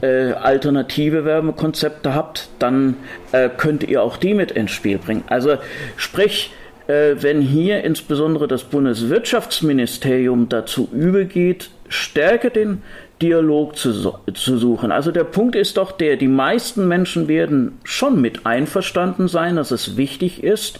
äh, 0.01 0.33
alternative 0.33 1.25
Wärmekonzepte 1.25 2.13
habt, 2.13 2.49
dann 2.59 2.95
äh, 3.31 3.49
könnt 3.49 3.83
ihr 3.83 4.03
auch 4.03 4.17
die 4.17 4.33
mit 4.33 4.51
ins 4.51 4.71
Spiel 4.71 4.97
bringen. 4.97 5.23
Also 5.27 5.57
sprich, 5.97 6.51
äh, 6.87 7.15
wenn 7.19 7.41
hier 7.41 7.83
insbesondere 7.83 8.47
das 8.47 8.63
Bundeswirtschaftsministerium 8.63 10.49
dazu 10.49 10.89
übergeht, 10.91 11.69
stärker 11.87 12.49
den 12.49 12.81
Dialog 13.21 13.75
zu, 13.75 13.91
zu 14.33 14.57
suchen. 14.57 14.91
Also 14.91 15.11
der 15.11 15.23
Punkt 15.25 15.55
ist 15.55 15.77
doch 15.77 15.91
der, 15.91 16.15
die 16.15 16.27
meisten 16.27 16.87
Menschen 16.87 17.27
werden 17.27 17.77
schon 17.83 18.21
mit 18.21 18.45
einverstanden 18.45 19.27
sein, 19.27 19.57
dass 19.57 19.71
es 19.71 19.97
wichtig 19.97 20.43
ist, 20.43 20.79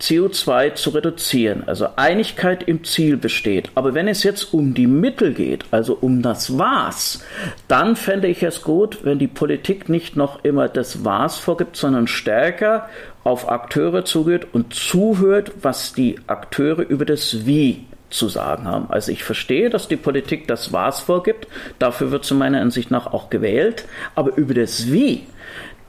CO2 0.00 0.74
zu 0.74 0.90
reduzieren. 0.90 1.62
Also 1.66 1.88
Einigkeit 1.96 2.64
im 2.64 2.84
Ziel 2.84 3.16
besteht. 3.16 3.70
Aber 3.74 3.94
wenn 3.94 4.08
es 4.08 4.22
jetzt 4.22 4.52
um 4.52 4.74
die 4.74 4.86
Mittel 4.86 5.32
geht, 5.32 5.64
also 5.70 5.96
um 6.00 6.22
das 6.22 6.58
Was, 6.58 7.24
dann 7.68 7.96
fände 7.96 8.28
ich 8.28 8.42
es 8.42 8.62
gut, 8.62 9.04
wenn 9.04 9.18
die 9.18 9.28
Politik 9.28 9.88
nicht 9.88 10.16
noch 10.16 10.44
immer 10.44 10.68
das 10.68 11.04
Was 11.04 11.38
vorgibt, 11.38 11.76
sondern 11.76 12.06
stärker 12.08 12.88
auf 13.24 13.48
Akteure 13.48 14.04
zugeht 14.04 14.48
und 14.52 14.74
zuhört, 14.74 15.52
was 15.62 15.92
die 15.92 16.16
Akteure 16.26 16.82
über 16.82 17.04
das 17.04 17.46
Wie 17.46 17.86
zu 18.12 18.28
sagen 18.28 18.66
haben. 18.66 18.86
Also 18.90 19.10
ich 19.12 19.24
verstehe, 19.24 19.70
dass 19.70 19.88
die 19.88 19.96
Politik 19.96 20.46
das 20.46 20.72
Was 20.72 21.00
vorgibt, 21.00 21.48
dafür 21.78 22.10
wird 22.10 22.24
zu 22.24 22.34
meiner 22.34 22.60
Ansicht 22.60 22.90
nach 22.90 23.06
auch 23.06 23.30
gewählt, 23.30 23.86
aber 24.14 24.36
über 24.36 24.54
das 24.54 24.90
Wie 24.92 25.26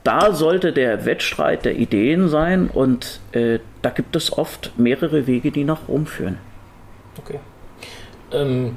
da 0.04 0.34
sollte 0.34 0.72
der 0.72 1.06
Wettstreit 1.06 1.64
der 1.64 1.76
Ideen 1.76 2.28
sein 2.28 2.68
und 2.68 3.20
äh, 3.32 3.58
da 3.80 3.88
gibt 3.88 4.14
es 4.14 4.36
oft 4.36 4.78
mehrere 4.78 5.26
Wege, 5.26 5.50
die 5.50 5.64
nach 5.64 5.88
Rom 5.88 6.06
führen. 6.06 6.38
Okay. 7.18 7.40
Ähm, 8.30 8.76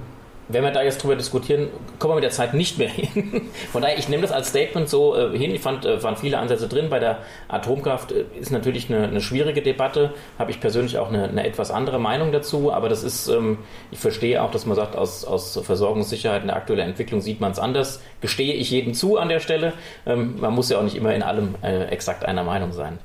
wenn 0.50 0.64
wir 0.64 0.72
da 0.72 0.82
jetzt 0.82 1.04
drüber 1.04 1.16
diskutieren, 1.16 1.68
kommen 2.00 2.12
wir 2.12 2.16
mit 2.16 2.24
der 2.24 2.32
Zeit 2.32 2.54
nicht 2.54 2.78
mehr 2.78 2.88
hin. 2.88 3.42
Von 3.72 3.82
daher, 3.82 3.98
ich 3.98 4.08
nehme 4.08 4.22
das 4.22 4.32
als 4.32 4.50
Statement 4.50 4.88
so 4.88 5.16
äh, 5.16 5.38
hin. 5.38 5.54
Ich 5.54 5.62
fand, 5.62 5.86
äh, 5.86 6.02
waren 6.02 6.16
viele 6.16 6.38
Ansätze 6.38 6.68
drin. 6.68 6.90
Bei 6.90 7.00
der 7.00 7.20
Atomkraft 7.50 8.12
äh, 8.14 8.24
ist 8.40 8.52
natürlich 8.52 8.90
eine, 8.90 9.08
eine, 9.08 9.20
schwierige 9.20 9.62
Debatte. 9.62 10.14
Habe 10.40 10.52
ich 10.52 10.62
persönlich 10.62 10.98
auch 10.98 11.10
eine, 11.10 11.26
eine, 11.26 11.46
etwas 11.46 11.70
andere 11.70 12.00
Meinung 12.00 12.32
dazu. 12.32 12.72
Aber 12.72 12.88
das 12.88 13.04
ist, 13.04 13.28
ähm, 13.28 13.58
ich 13.92 14.00
verstehe 14.00 14.42
auch, 14.42 14.52
dass 14.52 14.66
man 14.66 14.76
sagt, 14.76 14.96
aus, 14.96 15.26
aus 15.26 15.60
Versorgungssicherheit 15.62 16.42
in 16.42 16.48
der 16.48 16.56
aktuellen 16.56 16.90
Entwicklung 16.90 17.20
sieht 17.20 17.42
man 17.42 17.52
es 17.52 17.60
anders. 17.60 18.02
Gestehe 18.22 18.54
ich 18.54 18.72
jedem 18.72 18.94
zu 18.94 19.18
an 19.18 19.28
der 19.28 19.42
Stelle. 19.42 19.74
Ähm, 20.06 20.40
man 20.40 20.54
muss 20.54 20.70
ja 20.70 20.78
auch 20.78 20.84
nicht 20.84 20.96
immer 20.96 21.14
in 21.14 21.24
allem 21.24 21.56
exakt 21.62 22.24
einer 22.24 22.44
Meinung 22.44 22.72
sein. 22.72 23.00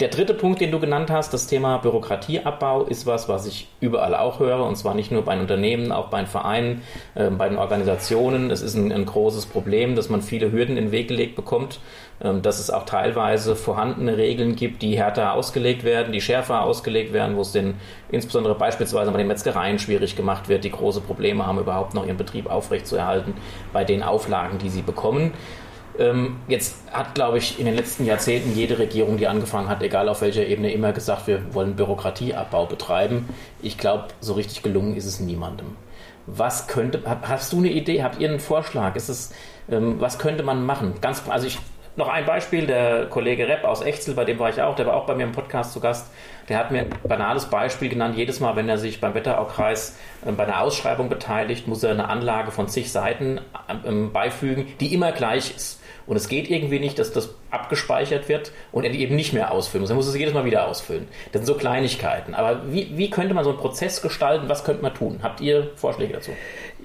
Der 0.00 0.08
dritte 0.08 0.34
Punkt, 0.34 0.60
den 0.60 0.70
du 0.70 0.80
genannt 0.80 1.10
hast, 1.10 1.32
das 1.32 1.46
Thema 1.46 1.78
Bürokratieabbau, 1.78 2.84
ist 2.84 3.06
was, 3.06 3.28
was 3.28 3.46
ich 3.46 3.68
überall 3.80 4.14
auch 4.14 4.40
höre. 4.40 4.64
Und 4.64 4.76
zwar 4.76 4.94
nicht 4.94 5.10
nur 5.10 5.22
bei 5.22 5.38
Unternehmen, 5.38 5.92
auch 5.92 6.08
bei 6.08 6.24
Vereinen 6.26 6.82
äh, 7.14 7.30
bei 7.30 7.48
den 7.48 7.58
Organisationen. 7.58 8.50
Es 8.50 8.62
ist 8.62 8.74
ein, 8.74 8.92
ein, 8.92 9.06
großes 9.06 9.46
Problem, 9.46 9.96
dass 9.96 10.08
man 10.08 10.22
viele 10.22 10.52
Hürden 10.52 10.76
in 10.76 10.86
den 10.86 10.92
Weg 10.92 11.08
gelegt 11.08 11.36
bekommt, 11.36 11.80
ähm, 12.22 12.42
dass 12.42 12.58
es 12.58 12.70
auch 12.70 12.84
teilweise 12.84 13.56
vorhandene 13.56 14.16
Regeln 14.16 14.56
gibt, 14.56 14.82
die 14.82 14.96
härter 14.96 15.34
ausgelegt 15.34 15.84
werden, 15.84 16.12
die 16.12 16.20
schärfer 16.20 16.62
ausgelegt 16.62 17.12
werden, 17.12 17.36
wo 17.36 17.42
es 17.42 17.52
den 17.52 17.74
insbesondere 18.10 18.54
beispielsweise 18.54 19.10
bei 19.10 19.18
den 19.18 19.26
Metzgereien 19.26 19.78
schwierig 19.78 20.16
gemacht 20.16 20.48
wird, 20.48 20.64
die 20.64 20.70
große 20.70 21.00
Probleme 21.00 21.46
haben, 21.46 21.58
überhaupt 21.58 21.94
noch 21.94 22.06
ihren 22.06 22.16
Betrieb 22.16 22.50
aufrechtzuerhalten 22.50 23.34
bei 23.72 23.84
den 23.84 24.02
Auflagen, 24.02 24.58
die 24.58 24.68
sie 24.68 24.82
bekommen. 24.82 25.32
Ähm, 25.98 26.36
jetzt 26.48 26.76
hat, 26.92 27.14
glaube 27.14 27.38
ich, 27.38 27.58
in 27.58 27.66
den 27.66 27.74
letzten 27.74 28.04
Jahrzehnten 28.04 28.54
jede 28.54 28.78
Regierung, 28.78 29.16
die 29.16 29.26
angefangen 29.26 29.68
hat, 29.68 29.82
egal 29.82 30.08
auf 30.08 30.20
welcher 30.20 30.46
Ebene, 30.46 30.72
immer 30.72 30.92
gesagt, 30.92 31.26
wir 31.26 31.54
wollen 31.54 31.76
Bürokratieabbau 31.76 32.66
betreiben. 32.66 33.28
Ich 33.62 33.78
glaube, 33.78 34.08
so 34.20 34.34
richtig 34.34 34.62
gelungen 34.62 34.96
ist 34.96 35.06
es 35.06 35.20
niemandem. 35.20 35.76
Was 36.26 36.66
könnte, 36.66 37.02
hast 37.22 37.52
du 37.52 37.58
eine 37.58 37.70
Idee, 37.70 38.02
habt 38.02 38.18
ihr 38.18 38.28
einen 38.28 38.40
Vorschlag? 38.40 38.96
Ist 38.96 39.08
es, 39.08 39.32
ähm, 39.70 40.00
was 40.00 40.18
könnte 40.18 40.42
man 40.42 40.64
machen? 40.64 40.94
Ganz, 41.00 41.22
also 41.28 41.46
ich, 41.46 41.58
noch 41.96 42.08
ein 42.08 42.26
Beispiel, 42.26 42.66
der 42.66 43.06
Kollege 43.06 43.48
Repp 43.48 43.64
aus 43.64 43.80
Echzel, 43.80 44.14
bei 44.14 44.24
dem 44.24 44.38
war 44.38 44.50
ich 44.50 44.60
auch, 44.60 44.76
der 44.76 44.86
war 44.86 44.94
auch 44.94 45.06
bei 45.06 45.14
mir 45.14 45.24
im 45.24 45.32
Podcast 45.32 45.72
zu 45.72 45.80
Gast, 45.80 46.10
der 46.48 46.58
hat 46.58 46.70
mir 46.70 46.80
ein 46.80 46.90
banales 47.02 47.46
Beispiel 47.46 47.88
genannt. 47.88 48.16
Jedes 48.16 48.40
Mal, 48.40 48.54
wenn 48.56 48.68
er 48.68 48.78
sich 48.78 49.00
beim 49.00 49.14
Wetteraukreis 49.14 49.96
äh, 50.24 50.32
bei 50.32 50.44
einer 50.44 50.60
Ausschreibung 50.60 51.08
beteiligt, 51.08 51.66
muss 51.68 51.82
er 51.82 51.92
eine 51.92 52.08
Anlage 52.08 52.50
von 52.50 52.68
zig 52.68 52.92
Seiten 52.92 53.40
ähm, 53.84 54.12
beifügen, 54.12 54.66
die 54.80 54.92
immer 54.92 55.12
gleich 55.12 55.54
ist. 55.54 55.75
Und 56.06 56.16
es 56.16 56.28
geht 56.28 56.50
irgendwie 56.50 56.78
nicht, 56.78 56.98
dass 56.98 57.12
das 57.12 57.30
abgespeichert 57.50 58.28
wird 58.28 58.52
und 58.72 58.84
er 58.84 58.90
die 58.90 59.00
eben 59.00 59.16
nicht 59.16 59.32
mehr 59.32 59.52
ausfüllen 59.52 59.82
muss. 59.82 59.90
Er 59.90 59.96
muss 59.96 60.06
es 60.06 60.16
jedes 60.16 60.34
Mal 60.34 60.44
wieder 60.44 60.68
ausfüllen. 60.68 61.08
Das 61.32 61.40
sind 61.40 61.46
so 61.46 61.54
Kleinigkeiten. 61.54 62.34
Aber 62.34 62.72
wie, 62.72 62.96
wie 62.96 63.10
könnte 63.10 63.34
man 63.34 63.44
so 63.44 63.50
einen 63.50 63.58
Prozess 63.58 64.02
gestalten? 64.02 64.48
Was 64.48 64.64
könnte 64.64 64.82
man 64.82 64.94
tun? 64.94 65.18
Habt 65.22 65.40
ihr 65.40 65.70
Vorschläge 65.76 66.14
dazu? 66.14 66.30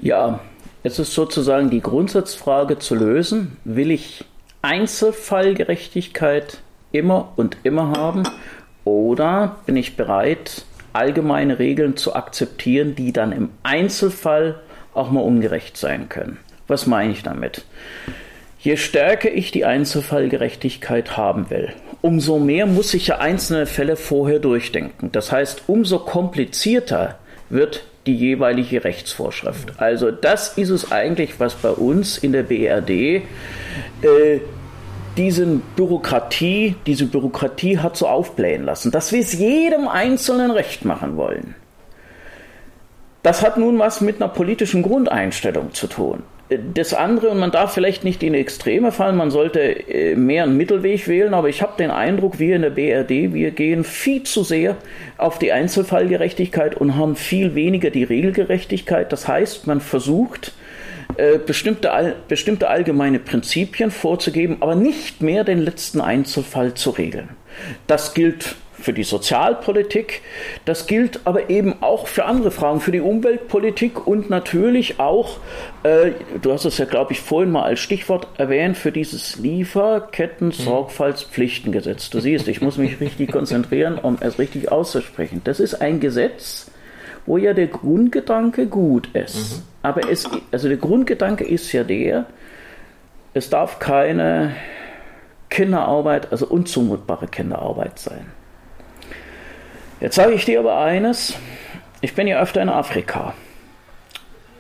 Ja, 0.02 0.40
es 0.84 0.98
ist 0.98 1.14
sozusagen 1.14 1.70
die 1.70 1.82
Grundsatzfrage 1.82 2.80
zu 2.80 2.96
lösen. 2.96 3.58
Will 3.64 3.92
ich 3.92 4.26
Einzelfallgerechtigkeit 4.64 6.58
immer 6.92 7.34
und 7.36 7.58
immer 7.64 7.92
haben? 7.92 8.24
Oder 8.84 9.58
bin 9.68 9.78
ich 9.78 9.96
bereit, 9.96 10.66
allgemeine 10.94 11.60
Regeln 11.60 11.98
zu 11.98 12.16
akzeptieren, 12.16 12.96
die 12.96 13.14
dann 13.14 13.32
im 13.32 13.50
Einzelfall 13.62 14.60
auch 14.96 15.12
mal 15.12 15.22
ungerecht 15.22 15.78
sein 15.78 16.10
können? 16.10 16.40
Was 16.68 16.88
meine 16.88 17.14
ich 17.14 17.22
damit? 17.22 17.64
Je 18.64 18.78
stärker 18.78 19.34
ich 19.34 19.50
die 19.50 19.66
Einzelfallgerechtigkeit 19.66 21.18
haben 21.18 21.50
will, 21.50 21.74
umso 22.02 22.38
mehr 22.38 22.68
muss 22.68 22.94
ich 22.94 23.08
ja 23.08 23.18
einzelne 23.18 23.66
Fälle 23.66 23.96
vorher 23.96 24.38
durchdenken. 24.38 25.12
Das 25.12 25.32
heißt, 25.32 25.64
umso 25.66 25.98
komplizierter 25.98 27.18
wird 27.50 27.84
die 28.06 28.16
jeweilige 28.16 28.84
Rechtsvorschrift. 28.84 29.80
Also 29.80 30.12
das 30.12 30.60
ist 30.60 30.70
es 30.70 30.92
eigentlich, 30.92 31.40
was 31.40 31.56
bei 31.56 31.72
uns 31.72 32.20
in 32.20 32.34
der 32.34 32.44
BRD 32.44 32.90
äh, 32.90 33.22
diesen 35.18 35.62
Bürokratie, 35.76 36.76
diese 36.86 37.08
Bürokratie 37.08 37.80
hat 37.80 37.98
so 37.98 38.08
aufblähen 38.08 38.64
lassen, 38.64 38.92
dass 38.92 39.12
wir 39.12 39.22
es 39.22 39.34
jedem 39.34 39.88
Einzelnen 39.88 40.52
recht 40.52 40.86
machen 40.86 41.18
wollen. 41.18 41.56
Das 43.24 43.42
hat 43.42 43.58
nun 43.58 43.80
was 43.80 44.02
mit 44.02 44.22
einer 44.22 44.30
politischen 44.30 44.84
Grundeinstellung 44.84 45.74
zu 45.74 45.88
tun. 45.88 46.22
Das 46.74 46.94
andere, 46.94 47.30
und 47.30 47.40
man 47.40 47.52
darf 47.52 47.74
vielleicht 47.74 48.04
nicht 48.04 48.24
in 48.24 48.34
Extreme 48.34 48.92
fallen, 48.92 49.16
man 49.16 49.32
sollte 49.32 49.62
äh, 49.62 50.16
mehr 50.16 50.44
einen 50.44 50.58
Mittelweg 50.58 51.08
wählen, 51.08 51.34
aber 51.34 51.48
ich 51.48 51.62
habe 51.62 51.78
den 51.78 51.92
Eindruck, 51.92 52.40
wir 52.40 52.58
in 52.58 52.64
der 52.64 52.72
BRD, 52.72 53.34
wir 53.34 53.52
gehen 53.52 53.86
viel 53.86 54.24
zu 54.24 54.44
sehr 54.44 54.76
auf 55.18 55.40
die 55.40 55.54
Einzelfallgerechtigkeit 55.54 56.76
und 56.76 56.98
haben 56.98 57.16
viel 57.16 57.56
weniger 57.56 57.90
die 57.90 58.04
Regelgerechtigkeit. 58.04 59.14
Das 59.14 59.30
heißt, 59.30 59.66
man 59.66 59.80
versucht, 59.80 60.52
äh, 61.16 61.38
bestimmte, 61.38 62.16
bestimmte 62.28 62.68
allgemeine 62.68 63.20
Prinzipien 63.20 63.90
vorzugeben, 63.90 64.58
aber 64.60 64.76
nicht 64.76 65.22
mehr 65.22 65.46
den 65.46 65.60
letzten 65.60 66.02
Einzelfall 66.02 66.74
zu 66.74 66.90
regeln. 66.90 67.30
Das 67.88 68.14
gilt 68.14 68.56
für 68.82 68.94
die 68.94 69.04
Sozialpolitik. 69.04 70.22
Das 70.66 70.88
gilt 70.88 71.22
aber 71.26 71.50
eben 71.50 71.82
auch 71.82 72.08
für 72.08 72.26
andere 72.26 72.52
Fragen, 72.52 72.82
für 72.82 72.92
die 72.92 73.02
Umweltpolitik 73.02 74.08
und 74.08 74.30
natürlich 74.30 75.00
auch, 75.00 75.38
äh, 75.84 76.12
du 76.42 76.52
hast 76.52 76.66
es 76.66 76.78
ja, 76.78 76.86
glaube 76.86 77.14
ich, 77.14 77.22
vorhin 77.22 77.52
mal 77.52 77.64
als 77.64 77.80
Stichwort 77.80 78.28
erwähnt, 78.38 78.78
für 78.78 78.92
dieses 78.92 79.38
Lieferketten-Sorgfaltspflichtengesetz. 79.38 82.10
Du 82.10 82.20
siehst, 82.20 82.48
ich 82.48 82.62
muss 82.62 82.78
mich 82.78 83.00
richtig 83.00 83.32
konzentrieren, 83.32 83.98
um 83.98 84.18
es 84.20 84.38
richtig 84.40 84.72
auszusprechen. 84.72 85.42
Das 85.44 85.60
ist 85.60 85.76
ein 85.76 86.00
Gesetz, 86.00 86.72
wo 87.26 87.38
ja 87.38 87.54
der 87.54 87.68
Grundgedanke 87.68 88.68
gut 88.68 89.10
ist. 89.14 89.58
Mhm. 89.58 89.62
Aber 89.84 90.10
es, 90.10 90.30
also 90.52 90.68
der 90.68 90.78
Grundgedanke 90.78 91.44
ist 91.44 91.72
ja 91.72 91.84
der, 91.84 92.26
es 93.34 93.50
darf 93.50 93.80
keine 93.80 94.56
Kinderarbeit, 95.50 96.32
also 96.32 96.48
unzumutbare 96.48 97.28
Kinderarbeit 97.28 98.00
sein. 98.00 98.26
Jetzt 100.02 100.16
sage 100.16 100.34
ich 100.34 100.46
dir 100.46 100.60
aber 100.60 100.80
eines, 100.80 101.36
ich 102.02 102.16
bin 102.16 102.26
ja 102.26 102.42
öfter 102.42 102.60
in 102.60 102.70
Afrika. 102.70 103.36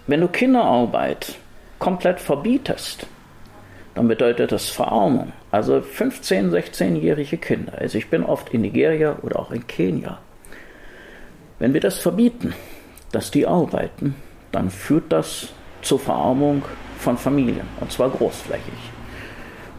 Wenn 0.06 0.22
du 0.22 0.28
Kinderarbeit 0.28 1.34
komplett 1.80 2.20
verbietest, 2.20 3.08
dann 3.96 4.08
bedeutet 4.08 4.52
das 4.52 4.70
Verarmung. 4.70 5.34
Also 5.50 5.78
15-, 5.78 6.52
16-jährige 6.52 7.38
Kinder. 7.38 7.74
Also 7.76 7.98
ich 7.98 8.12
bin 8.12 8.24
oft 8.24 8.50
in 8.50 8.62
Nigeria 8.62 9.18
oder 9.24 9.40
auch 9.40 9.50
in 9.50 9.66
Kenia. 9.66 10.20
Wenn 11.58 11.74
wir 11.74 11.82
das 11.82 11.98
verbieten, 11.98 12.54
dass 13.12 13.32
die 13.32 13.48
arbeiten, 13.48 14.14
dann 14.52 14.70
führt 14.70 15.12
das 15.12 15.50
zur 15.82 16.00
Verarmung 16.00 16.62
von 17.00 17.18
Familien, 17.18 17.68
und 17.80 17.92
zwar 17.92 18.12
großflächig. 18.12 18.92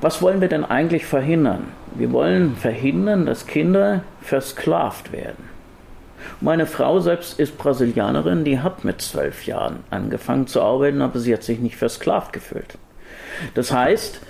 Was 0.01 0.21
wollen 0.23 0.41
wir 0.41 0.49
denn 0.49 0.65
eigentlich 0.65 1.07
verhindern? 1.07 1.69
Wir 1.95 2.11
wollen 2.11 2.57
verhindern, 2.57 3.27
dass 3.27 3.47
Kinder 3.47 4.03
versklavt 4.23 5.13
werden. 5.13 5.52
Meine 6.41 6.67
Frau 6.67 7.01
selbst 7.01 7.39
ist 7.39 7.59
Brasilianerin, 7.59 8.45
die 8.45 8.61
hat 8.61 8.85
mit 8.85 9.01
zwölf 9.01 9.47
Jahren 9.47 9.81
angefangen 9.91 10.47
zu 10.47 10.61
arbeiten, 10.61 11.03
aber 11.03 11.19
sie 11.19 11.33
hat 11.33 11.43
sich 11.43 11.59
nicht 11.59 11.77
versklavt 11.77 12.33
gefühlt. 12.33 12.79
Das 13.55 13.73
heißt, 13.73 14.21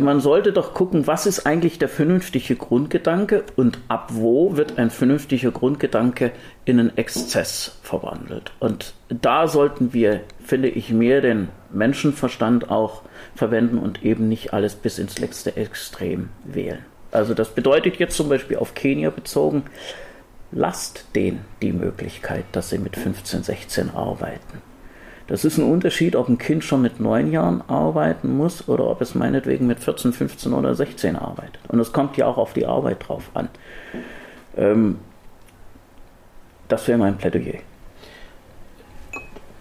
man 0.00 0.20
sollte 0.20 0.52
doch 0.52 0.74
gucken, 0.74 1.06
was 1.06 1.26
ist 1.26 1.46
eigentlich 1.46 1.78
der 1.78 1.88
vernünftige 1.88 2.56
Grundgedanke 2.56 3.44
und 3.56 3.78
ab 3.88 4.08
wo 4.12 4.56
wird 4.56 4.78
ein 4.78 4.90
vernünftiger 4.90 5.52
Grundgedanke 5.52 6.32
in 6.64 6.80
einen 6.80 6.96
Exzess 6.96 7.78
verwandelt. 7.82 8.52
Und 8.58 8.94
da 9.08 9.46
sollten 9.46 9.92
wir, 9.92 10.20
finde 10.44 10.68
ich, 10.68 10.90
mehr 10.90 11.20
den 11.20 11.48
Menschenverstand 11.72 12.70
auch 12.70 13.02
verwenden 13.36 13.78
und 13.78 14.04
eben 14.04 14.28
nicht 14.28 14.52
alles 14.52 14.74
bis 14.74 14.98
ins 14.98 15.18
letzte 15.18 15.56
Extrem 15.56 16.30
wählen. 16.44 16.84
Also 17.12 17.32
das 17.34 17.50
bedeutet 17.50 17.96
jetzt 17.96 18.16
zum 18.16 18.28
Beispiel 18.28 18.56
auf 18.56 18.74
Kenia 18.74 19.10
bezogen, 19.10 19.62
lasst 20.54 21.04
denen 21.14 21.44
die 21.60 21.72
Möglichkeit, 21.72 22.44
dass 22.52 22.70
sie 22.70 22.78
mit 22.78 22.96
15, 22.96 23.42
16 23.42 23.90
arbeiten. 23.90 24.62
Das 25.26 25.44
ist 25.44 25.58
ein 25.58 25.70
Unterschied, 25.70 26.16
ob 26.16 26.28
ein 26.28 26.38
Kind 26.38 26.64
schon 26.64 26.82
mit 26.82 27.00
neun 27.00 27.32
Jahren 27.32 27.62
arbeiten 27.68 28.36
muss 28.36 28.68
oder 28.68 28.86
ob 28.86 29.00
es 29.00 29.14
meinetwegen 29.14 29.66
mit 29.66 29.80
14, 29.80 30.12
15 30.12 30.52
oder 30.52 30.74
16 30.74 31.16
arbeitet. 31.16 31.58
Und 31.68 31.80
es 31.80 31.92
kommt 31.92 32.16
ja 32.16 32.26
auch 32.26 32.36
auf 32.36 32.52
die 32.52 32.66
Arbeit 32.66 33.08
drauf 33.08 33.30
an. 33.34 33.48
Ähm, 34.56 34.98
das 36.68 36.86
wäre 36.86 36.98
mein 36.98 37.16
Plädoyer. 37.16 37.60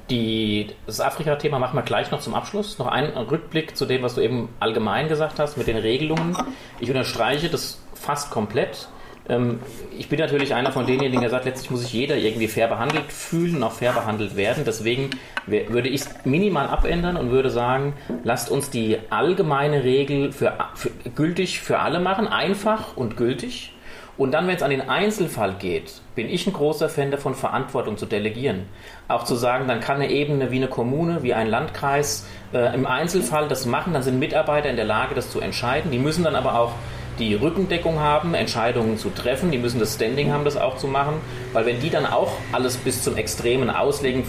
Die, 0.10 0.68
das 0.86 1.00
Afrika-Thema 1.00 1.60
machen 1.60 1.78
wir 1.78 1.84
gleich 1.84 2.12
noch 2.12 2.20
zum 2.20 2.36
Abschluss. 2.36 2.78
Noch 2.78 2.88
einen 2.88 3.16
Rückblick 3.16 3.78
zu 3.78 3.86
dem, 3.86 4.04
was 4.04 4.16
du 4.16 4.22
eben 4.22 4.50
allgemein 4.60 5.08
gesagt 5.08 5.40
hast 5.40 5.58
mit 5.58 5.68
den 5.68 5.78
Regelungen. 5.78 6.36
Ich 6.80 6.90
unterstreiche 6.90 7.50
das 7.50 7.82
fast 7.94 8.32
komplett. 8.32 8.90
Ähm, 9.30 9.60
ich 9.98 10.10
bin 10.10 10.20
natürlich 10.20 10.54
einer 10.54 10.72
von 10.72 10.86
denjenigen, 10.86 11.22
der 11.22 11.30
sagt, 11.30 11.46
letztlich 11.46 11.72
muss 11.72 11.82
sich 11.82 11.94
jeder 11.94 12.16
irgendwie 12.18 12.48
fair 12.48 12.68
behandelt 12.68 13.12
fühlen 13.12 13.58
und 13.58 13.64
auch 13.64 13.72
fair 13.72 13.94
behandelt 13.94 14.36
werden. 14.36 14.64
Deswegen 14.66 15.12
würde 15.46 15.90
ich 15.90 16.02
es 16.02 16.10
minimal 16.26 16.68
abändern 16.68 17.18
und 17.18 17.32
würde 17.32 17.50
sagen, 17.50 17.94
lasst 18.24 18.50
uns 18.50 18.70
die 18.70 18.98
allgemeine 19.10 19.84
Regel 19.84 20.32
für, 20.32 20.54
für, 20.76 20.90
gültig 21.16 21.60
für 21.62 21.80
alle 21.80 22.00
machen, 22.00 22.28
einfach 22.28 22.98
und 22.98 23.18
gültig. 23.18 23.74
Und 24.16 24.32
dann, 24.32 24.48
wenn 24.48 24.56
es 24.56 24.62
an 24.62 24.70
den 24.70 24.88
Einzelfall 24.90 25.56
geht, 25.58 26.02
bin 26.14 26.30
ich 26.30 26.46
ein 26.46 26.54
großer 26.54 26.88
Fan 26.88 27.10
davon, 27.10 27.34
Verantwortung 27.34 27.98
zu 27.98 28.06
delegieren. 28.06 28.66
Auch 29.08 29.24
zu 29.24 29.34
sagen, 29.34 29.68
dann 29.68 29.80
kann 29.80 29.96
eine 29.96 30.12
Ebene 30.12 30.52
wie 30.52 30.58
eine 30.58 30.68
Kommune, 30.68 31.24
wie 31.24 31.34
ein 31.34 31.48
Landkreis 31.48 32.28
äh, 32.54 32.76
im 32.76 32.86
Einzelfall 32.86 33.48
das 33.48 33.66
machen, 33.66 33.94
dann 33.94 34.04
sind 34.04 34.20
Mitarbeiter 34.20 34.70
in 34.70 34.76
der 34.76 34.86
Lage, 34.86 35.16
das 35.16 35.32
zu 35.32 35.40
entscheiden. 35.40 35.90
Die 35.90 35.98
müssen 35.98 36.24
dann 36.24 36.36
aber 36.36 36.60
auch 36.60 36.74
die 37.20 37.36
Rückendeckung 37.36 38.00
haben, 38.00 38.34
Entscheidungen 38.34 38.98
zu 38.98 39.10
treffen. 39.10 39.52
Die 39.52 39.58
müssen 39.58 39.80
das 39.80 39.96
Standing 39.96 40.32
haben, 40.32 40.46
das 40.46 40.58
auch 40.58 40.78
zu 40.78 40.88
machen. 40.88 41.16
Weil 41.54 41.66
wenn 41.66 41.80
die 41.80 41.90
dann 41.90 42.06
auch 42.06 42.32
alles 42.52 42.78
bis 42.78 43.04
zum 43.04 43.16
Extremen 43.16 43.70
auslegen, 43.70 44.24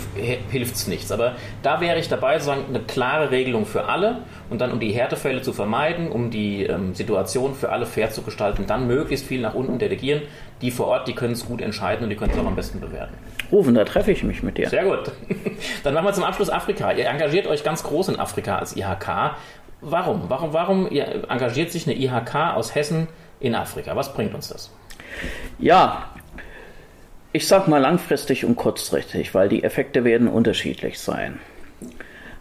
hilft 0.51 0.75
es 0.75 0.87
nichts. 0.87 1.11
Aber 1.13 1.37
da 1.63 1.81
wäre 1.81 1.99
ich 1.99 2.09
dabei, 2.09 2.39
sozusagen 2.39 2.67
eine 2.69 2.81
klare 2.81 3.31
Regelung 3.31 3.67
für 3.67 3.85
alle 3.85 4.23
und 4.51 4.61
dann, 4.61 4.73
um 4.73 4.81
die 4.81 4.93
Härtefälle 4.93 5.43
zu 5.43 5.53
vermeiden, 5.53 6.11
um 6.11 6.31
die 6.31 6.65
ähm, 6.65 6.95
Situation 6.95 7.55
für 7.55 7.71
alle 7.71 7.87
fair 7.87 8.11
zu 8.11 8.23
gestalten, 8.23 8.67
dann 8.67 8.87
möglichst 8.87 9.27
viel 9.27 9.41
nach 9.41 9.55
unten 9.55 9.79
delegieren. 9.79 10.23
Die 10.61 10.71
vor 10.71 10.87
Ort, 10.87 11.09
die 11.09 11.15
können 11.15 11.33
es 11.33 11.45
gut 11.45 11.61
entscheiden 11.61 12.05
und 12.05 12.11
die 12.11 12.17
können 12.17 12.33
es 12.33 12.39
auch 12.39 12.47
am 12.47 12.57
besten 12.57 12.81
bewerten. 12.81 13.15
Rufen, 13.51 13.75
da 13.75 13.85
treffe 13.85 14.13
ich 14.13 14.23
mich 14.23 14.43
mit 14.43 14.59
dir. 14.59 14.69
Sehr 14.69 14.85
gut. 14.85 15.13
Dann 15.85 15.95
machen 15.95 16.07
wir 16.07 16.13
zum 16.13 16.25
Abschluss 16.25 16.51
Afrika. 16.51 16.93
Ihr 16.93 17.07
engagiert 17.07 17.47
euch 17.47 17.65
ganz 17.65 17.83
groß 17.83 18.09
in 18.09 18.19
Afrika 18.19 18.59
als 18.59 18.77
IHK. 18.77 19.37
Warum? 19.87 20.23
Warum, 20.29 20.53
warum 20.53 20.87
engagiert 20.87 21.71
sich 21.71 21.87
eine 21.87 21.97
IHK 21.97 22.35
aus 22.55 22.75
Hessen 22.75 23.09
in 23.39 23.55
Afrika? 23.55 23.95
Was 23.95 24.15
bringt 24.15 24.35
uns 24.35 24.49
das? 24.49 24.71
Ja, 25.59 26.09
ich 27.33 27.47
sage 27.47 27.69
mal 27.69 27.79
langfristig 27.79 28.45
und 28.45 28.57
kurzfristig, 28.57 29.35
weil 29.35 29.49
die 29.49 29.63
Effekte 29.63 30.05
werden 30.05 30.27
unterschiedlich 30.27 30.99
sein. 30.99 31.39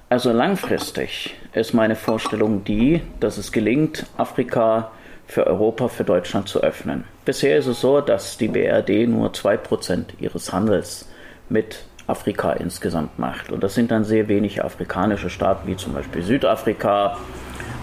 Also 0.07 0.31
langfristig 0.31 1.35
ist 1.53 1.73
meine 1.73 1.95
Vorstellung 1.95 2.63
die, 2.63 3.01
dass 3.19 3.37
es 3.37 3.51
gelingt, 3.51 4.05
Afrika 4.15 4.91
für 5.25 5.45
Europa, 5.47 5.87
für 5.87 6.03
Deutschland 6.03 6.47
zu 6.47 6.61
öffnen. 6.61 7.03
Bisher 7.25 7.57
ist 7.57 7.67
es 7.67 7.81
so, 7.81 7.99
dass 7.99 8.37
die 8.37 8.47
BRD 8.47 9.07
nur 9.07 9.31
2% 9.31 10.19
ihres 10.19 10.53
Handels 10.53 11.09
mit 11.49 11.83
Afrika 12.07 12.53
insgesamt 12.53 13.17
macht. 13.19 13.51
Und 13.51 13.63
das 13.63 13.75
sind 13.75 13.91
dann 13.91 14.03
sehr 14.03 14.27
wenig 14.27 14.63
afrikanische 14.63 15.29
Staaten, 15.29 15.67
wie 15.67 15.77
zum 15.77 15.93
Beispiel 15.93 16.21
Südafrika, 16.21 17.17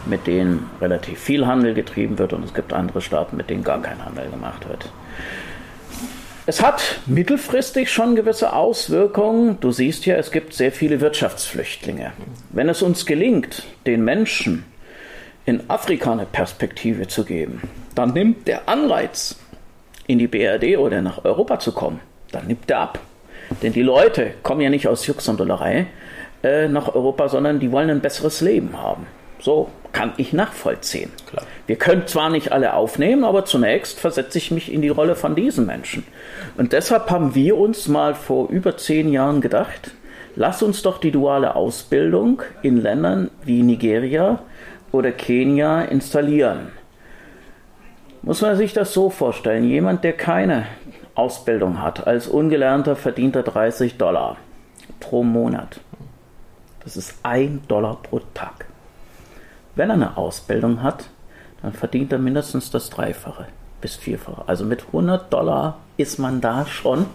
mit 0.06 0.26
denen 0.26 0.68
relativ 0.80 1.20
viel 1.20 1.46
Handel 1.46 1.74
getrieben 1.74 2.18
wird. 2.18 2.32
Und 2.32 2.44
es 2.44 2.54
gibt 2.54 2.72
andere 2.72 3.00
Staaten, 3.00 3.36
mit 3.36 3.50
denen 3.50 3.64
gar 3.64 3.80
kein 3.80 4.04
Handel 4.04 4.28
gemacht 4.30 4.68
wird. 4.68 4.90
Es 6.46 6.62
hat 6.62 7.00
mittelfristig 7.06 7.90
schon 7.90 8.16
gewisse 8.16 8.52
Auswirkungen. 8.52 9.60
Du 9.60 9.70
siehst 9.70 10.06
ja, 10.06 10.16
es 10.16 10.30
gibt 10.30 10.52
sehr 10.52 10.72
viele 10.72 11.00
Wirtschaftsflüchtlinge. 11.00 12.12
Wenn 12.50 12.68
es 12.68 12.82
uns 12.82 13.06
gelingt, 13.06 13.64
den 13.86 14.04
Menschen 14.04 14.64
in 15.46 15.68
Afrika 15.68 16.12
eine 16.12 16.26
Perspektive 16.26 17.06
zu 17.08 17.24
geben, 17.24 17.62
dann 17.94 18.14
nimmt 18.14 18.48
der 18.48 18.68
Anreiz, 18.68 19.36
in 20.06 20.18
die 20.18 20.26
BRD 20.26 20.76
oder 20.76 21.02
nach 21.02 21.24
Europa 21.24 21.60
zu 21.60 21.70
kommen, 21.70 22.00
dann 22.32 22.48
nimmt 22.48 22.68
der 22.68 22.80
ab. 22.80 22.98
Denn 23.62 23.72
die 23.72 23.82
Leute 23.82 24.32
kommen 24.42 24.60
ja 24.60 24.70
nicht 24.70 24.88
aus 24.88 25.06
Jux 25.06 25.28
und 25.28 25.40
Dollerei 25.40 25.86
äh, 26.42 26.68
nach 26.68 26.94
Europa, 26.94 27.28
sondern 27.28 27.60
die 27.60 27.72
wollen 27.72 27.90
ein 27.90 28.00
besseres 28.00 28.40
Leben 28.40 28.80
haben. 28.80 29.06
So 29.40 29.68
kann 29.92 30.12
ich 30.18 30.32
nachvollziehen. 30.32 31.10
Klar. 31.28 31.44
Wir 31.66 31.76
können 31.76 32.06
zwar 32.06 32.30
nicht 32.30 32.52
alle 32.52 32.74
aufnehmen, 32.74 33.24
aber 33.24 33.44
zunächst 33.44 33.98
versetze 33.98 34.38
ich 34.38 34.50
mich 34.50 34.72
in 34.72 34.82
die 34.82 34.88
Rolle 34.88 35.16
von 35.16 35.34
diesen 35.34 35.66
Menschen. 35.66 36.04
Und 36.56 36.72
deshalb 36.72 37.10
haben 37.10 37.34
wir 37.34 37.56
uns 37.56 37.88
mal 37.88 38.14
vor 38.14 38.48
über 38.50 38.76
zehn 38.76 39.12
Jahren 39.12 39.40
gedacht, 39.40 39.92
lass 40.36 40.62
uns 40.62 40.82
doch 40.82 40.98
die 40.98 41.10
duale 41.10 41.56
Ausbildung 41.56 42.42
in 42.62 42.80
Ländern 42.80 43.30
wie 43.44 43.62
Nigeria 43.62 44.40
oder 44.92 45.12
Kenia 45.12 45.82
installieren. 45.82 46.68
Muss 48.22 48.42
man 48.42 48.56
sich 48.56 48.74
das 48.74 48.92
so 48.92 49.08
vorstellen, 49.08 49.64
jemand, 49.64 50.04
der 50.04 50.12
keine 50.12 50.66
Ausbildung 51.14 51.82
hat, 51.82 52.06
als 52.06 52.28
Ungelernter 52.28 52.96
verdient 52.96 53.36
er 53.36 53.42
30 53.42 53.96
Dollar 53.96 54.36
pro 55.00 55.22
Monat. 55.22 55.80
Das 56.84 56.96
ist 56.96 57.14
ein 57.22 57.62
Dollar 57.68 57.98
pro 58.02 58.20
Tag. 58.34 58.66
Wenn 59.74 59.90
er 59.90 59.94
eine 59.94 60.16
Ausbildung 60.16 60.82
hat, 60.82 61.10
dann 61.62 61.72
verdient 61.72 62.12
er 62.12 62.18
mindestens 62.18 62.70
das 62.70 62.90
Dreifache 62.90 63.46
bis 63.80 63.96
Vierfache. 63.96 64.44
Also 64.46 64.64
mit 64.64 64.86
100 64.86 65.32
Dollar 65.32 65.78
ist 65.96 66.18
man 66.18 66.40
da 66.40 66.66
schon 66.66 67.06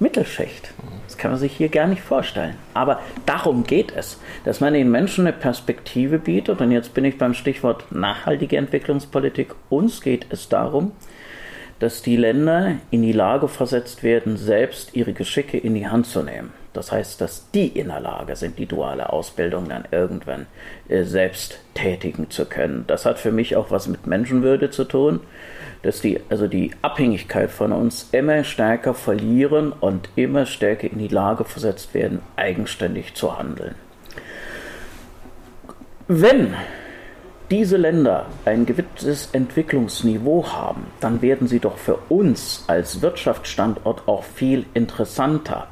Mittelschicht. 0.00 0.72
Das 1.06 1.16
kann 1.16 1.32
man 1.32 1.40
sich 1.40 1.56
hier 1.56 1.68
gar 1.68 1.88
nicht 1.88 2.02
vorstellen. 2.02 2.54
Aber 2.74 3.00
darum 3.26 3.64
geht 3.64 3.92
es, 3.92 4.20
dass 4.44 4.60
man 4.60 4.74
den 4.74 4.90
Menschen 4.90 5.26
eine 5.26 5.36
Perspektive 5.36 6.18
bietet. 6.18 6.60
Und 6.60 6.70
jetzt 6.70 6.94
bin 6.94 7.04
ich 7.04 7.18
beim 7.18 7.34
Stichwort 7.34 7.90
nachhaltige 7.90 8.56
Entwicklungspolitik. 8.56 9.54
Uns 9.70 10.00
geht 10.00 10.26
es 10.30 10.48
darum, 10.48 10.92
dass 11.78 12.02
die 12.02 12.16
Länder 12.16 12.76
in 12.90 13.02
die 13.02 13.12
Lage 13.12 13.48
versetzt 13.48 14.02
werden, 14.02 14.36
selbst 14.36 14.96
ihre 14.96 15.12
Geschicke 15.12 15.58
in 15.58 15.74
die 15.74 15.86
Hand 15.86 16.06
zu 16.06 16.22
nehmen. 16.22 16.52
Das 16.72 16.92
heißt, 16.92 17.20
dass 17.20 17.50
die 17.50 17.66
in 17.66 17.88
der 17.88 18.00
Lage 18.00 18.36
sind, 18.36 18.58
die 18.58 18.66
duale 18.66 19.12
Ausbildung 19.12 19.68
dann 19.68 19.84
irgendwann 19.90 20.46
äh, 20.88 21.02
selbst 21.04 21.58
tätigen 21.74 22.30
zu 22.30 22.44
können. 22.44 22.84
Das 22.86 23.04
hat 23.04 23.18
für 23.18 23.32
mich 23.32 23.56
auch 23.56 23.70
was 23.70 23.88
mit 23.88 24.06
Menschenwürde 24.06 24.70
zu 24.70 24.84
tun, 24.84 25.20
dass 25.82 26.00
die, 26.00 26.20
also 26.28 26.46
die 26.46 26.72
Abhängigkeit 26.82 27.50
von 27.50 27.72
uns 27.72 28.08
immer 28.12 28.44
stärker 28.44 28.94
verlieren 28.94 29.72
und 29.72 30.08
immer 30.16 30.46
stärker 30.46 30.90
in 30.90 30.98
die 30.98 31.08
Lage 31.08 31.44
versetzt 31.44 31.94
werden, 31.94 32.20
eigenständig 32.36 33.14
zu 33.14 33.38
handeln. 33.38 33.74
Wenn 36.06 36.54
diese 37.50 37.76
Länder 37.76 38.26
ein 38.44 38.66
gewisses 38.66 39.30
Entwicklungsniveau 39.32 40.46
haben, 40.46 40.86
dann 41.00 41.22
werden 41.22 41.48
sie 41.48 41.60
doch 41.60 41.78
für 41.78 41.98
uns 42.08 42.64
als 42.66 43.00
Wirtschaftsstandort 43.00 44.06
auch 44.06 44.22
viel 44.22 44.66
interessanter. 44.74 45.68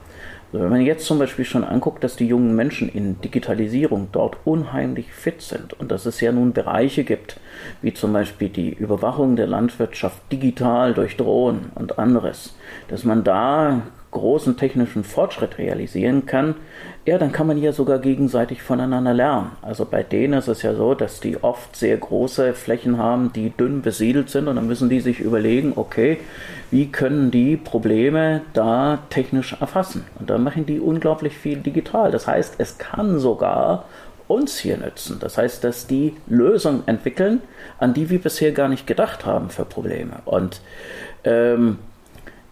Also 0.52 0.64
wenn 0.64 0.70
man 0.70 0.80
jetzt 0.80 1.04
zum 1.04 1.18
Beispiel 1.18 1.44
schon 1.44 1.64
anguckt, 1.64 2.02
dass 2.02 2.16
die 2.16 2.26
jungen 2.26 2.54
Menschen 2.56 2.88
in 2.88 3.20
Digitalisierung 3.20 4.08
dort 4.12 4.38
unheimlich 4.44 5.12
fit 5.12 5.42
sind 5.42 5.74
und 5.74 5.90
dass 5.90 6.06
es 6.06 6.20
ja 6.20 6.32
nun 6.32 6.52
Bereiche 6.52 7.04
gibt, 7.04 7.40
wie 7.82 7.92
zum 7.92 8.12
Beispiel 8.12 8.48
die 8.48 8.72
Überwachung 8.72 9.36
der 9.36 9.48
Landwirtschaft 9.48 10.20
digital 10.32 10.94
durch 10.94 11.16
Drohnen 11.16 11.72
und 11.74 11.98
anderes, 11.98 12.54
dass 12.88 13.04
man 13.04 13.24
da 13.24 13.82
großen 14.10 14.56
technischen 14.56 15.04
Fortschritt 15.04 15.58
realisieren 15.58 16.26
kann, 16.26 16.54
ja, 17.04 17.18
dann 17.18 17.32
kann 17.32 17.46
man 17.46 17.58
ja 17.58 17.72
sogar 17.72 17.98
gegenseitig 17.98 18.62
voneinander 18.62 19.14
lernen. 19.14 19.52
Also 19.62 19.84
bei 19.84 20.02
denen 20.02 20.34
ist 20.34 20.48
es 20.48 20.62
ja 20.62 20.74
so, 20.74 20.94
dass 20.94 21.20
die 21.20 21.42
oft 21.42 21.76
sehr 21.76 21.96
große 21.96 22.54
Flächen 22.54 22.98
haben, 22.98 23.32
die 23.32 23.50
dünn 23.50 23.82
besiedelt 23.82 24.30
sind 24.30 24.48
und 24.48 24.56
dann 24.56 24.66
müssen 24.66 24.88
die 24.88 25.00
sich 25.00 25.20
überlegen, 25.20 25.74
okay, 25.76 26.18
wie 26.70 26.90
können 26.90 27.30
die 27.30 27.56
Probleme 27.56 28.42
da 28.54 28.98
technisch 29.10 29.56
erfassen? 29.60 30.04
Und 30.18 30.30
dann 30.30 30.42
machen 30.42 30.66
die 30.66 30.80
unglaublich 30.80 31.36
viel 31.36 31.58
digital. 31.58 32.10
Das 32.10 32.26
heißt, 32.26 32.54
es 32.58 32.78
kann 32.78 33.18
sogar 33.18 33.84
uns 34.28 34.58
hier 34.58 34.76
nützen. 34.76 35.18
Das 35.20 35.38
heißt, 35.38 35.62
dass 35.62 35.86
die 35.86 36.16
Lösungen 36.26 36.82
entwickeln, 36.86 37.40
an 37.78 37.94
die 37.94 38.10
wir 38.10 38.20
bisher 38.20 38.52
gar 38.52 38.68
nicht 38.68 38.86
gedacht 38.86 39.24
haben 39.24 39.50
für 39.50 39.64
Probleme. 39.64 40.14
Und 40.24 40.60
ähm, 41.24 41.78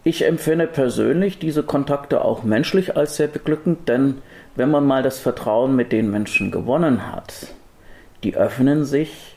ich 0.05 0.23
empfinde 0.23 0.67
persönlich 0.67 1.39
diese 1.39 1.63
Kontakte 1.63 2.23
auch 2.23 2.43
menschlich 2.43 2.95
als 2.95 3.15
sehr 3.15 3.27
beglückend, 3.27 3.89
denn 3.89 4.21
wenn 4.55 4.69
man 4.69 4.85
mal 4.85 5.01
das 5.01 5.19
Vertrauen 5.19 5.75
mit 5.75 5.91
den 5.91 6.11
Menschen 6.11 6.51
gewonnen 6.51 7.11
hat, 7.11 7.47
die 8.23 8.35
öffnen 8.35 8.85
sich 8.85 9.35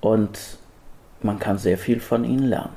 und 0.00 0.38
man 1.22 1.40
kann 1.40 1.58
sehr 1.58 1.76
viel 1.76 1.98
von 1.98 2.24
ihnen 2.24 2.44
lernen. 2.44 2.76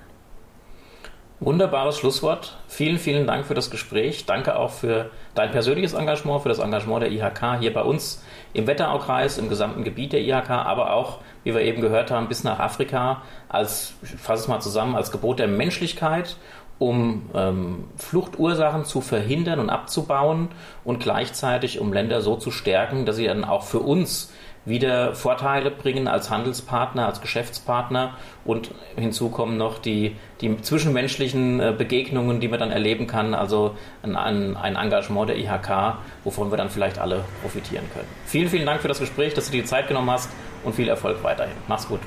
Wunderbares 1.40 2.00
Schlusswort. 2.00 2.58
Vielen, 2.68 2.98
vielen 2.98 3.28
Dank 3.28 3.46
für 3.46 3.54
das 3.54 3.70
Gespräch. 3.70 4.26
Danke 4.26 4.58
auch 4.58 4.72
für 4.72 5.12
dein 5.36 5.52
persönliches 5.52 5.94
Engagement, 5.94 6.42
für 6.42 6.50
das 6.50 6.60
Engagement 6.60 7.04
der 7.04 7.12
IHK 7.12 7.60
hier 7.60 7.74
bei 7.74 7.84
uns 7.84 8.24
im 8.54 8.66
Wetteraukreis, 8.66 9.38
im 9.38 9.50
gesamten 9.50 9.84
Gebiet 9.84 10.14
der 10.14 10.22
IHK, 10.22 10.50
aber 10.50 10.94
auch, 10.94 11.20
wie 11.44 11.54
wir 11.54 11.62
eben 11.62 11.80
gehört 11.80 12.10
haben, 12.10 12.28
bis 12.28 12.44
nach 12.44 12.60
Afrika 12.60 13.22
als, 13.48 13.94
ich 14.02 14.10
fasse 14.10 14.44
es 14.44 14.48
mal 14.50 14.60
zusammen, 14.60 14.96
als 14.96 15.12
Gebot 15.12 15.40
der 15.40 15.48
Menschlichkeit 15.48 16.36
um 16.80 17.30
ähm, 17.36 17.84
Fluchtursachen 17.98 18.86
zu 18.86 19.02
verhindern 19.02 19.60
und 19.60 19.70
abzubauen 19.70 20.48
und 20.84 21.00
gleichzeitig 21.02 21.80
um 21.80 21.94
Länder 21.94 22.22
so 22.22 22.38
zu 22.38 22.52
stärken, 22.52 23.06
dass 23.06 23.18
sie 23.18 23.28
dann 23.28 23.44
auch 23.44 23.64
für 23.64 23.80
uns 23.80 24.32
wieder 24.66 25.16
Vorteile 25.16 25.72
bringen 25.72 26.08
als 26.08 26.30
Handelspartner, 26.30 27.06
als 27.06 27.22
Geschäftspartner 27.22 28.16
und 28.46 28.72
hinzu 28.96 29.30
kommen 29.30 29.58
noch 29.58 29.80
die, 29.80 30.16
die 30.42 30.62
zwischenmenschlichen 30.62 31.60
äh, 31.60 31.74
Begegnungen, 31.78 32.40
die 32.40 32.48
man 32.48 32.60
dann 32.60 32.72
erleben 32.72 33.08
kann, 33.08 33.34
also 33.34 33.76
ein, 34.04 34.16
ein, 34.16 34.76
Engagement 34.76 35.30
der 35.30 35.38
IHK, 35.38 35.98
wovon 36.24 36.52
wir 36.52 36.58
dann 36.58 36.70
vielleicht 36.70 37.00
alle 37.00 37.24
profitieren 37.42 37.86
können. 37.94 38.08
Vielen, 38.26 38.50
vielen 38.50 38.66
Dank 38.66 38.82
für 38.82 38.88
das 38.88 39.00
Gespräch, 39.00 39.34
dass 39.34 39.46
du 39.46 39.52
dir 39.52 39.62
die 39.62 39.68
Zeit 39.68 39.88
genommen 39.88 40.12
hast 40.12 40.30
und 40.64 40.76
viel 40.76 40.88
Erfolg 40.88 41.24
weiterhin. 41.24 41.56
Mach's 41.68 41.88
gut. 41.88 42.00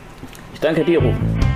Ich 0.54 0.61
danke 0.61 0.85
dir, 0.85 1.00
Rufen. 1.00 1.52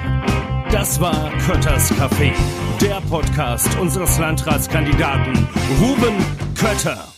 Das 0.73 1.01
war 1.01 1.31
Kötters 1.47 1.93
Café, 1.93 2.33
der 2.81 3.01
Podcast 3.09 3.69
unseres 3.79 4.19
Landratskandidaten 4.19 5.47
Ruben 5.81 6.17
Kötter. 6.55 7.16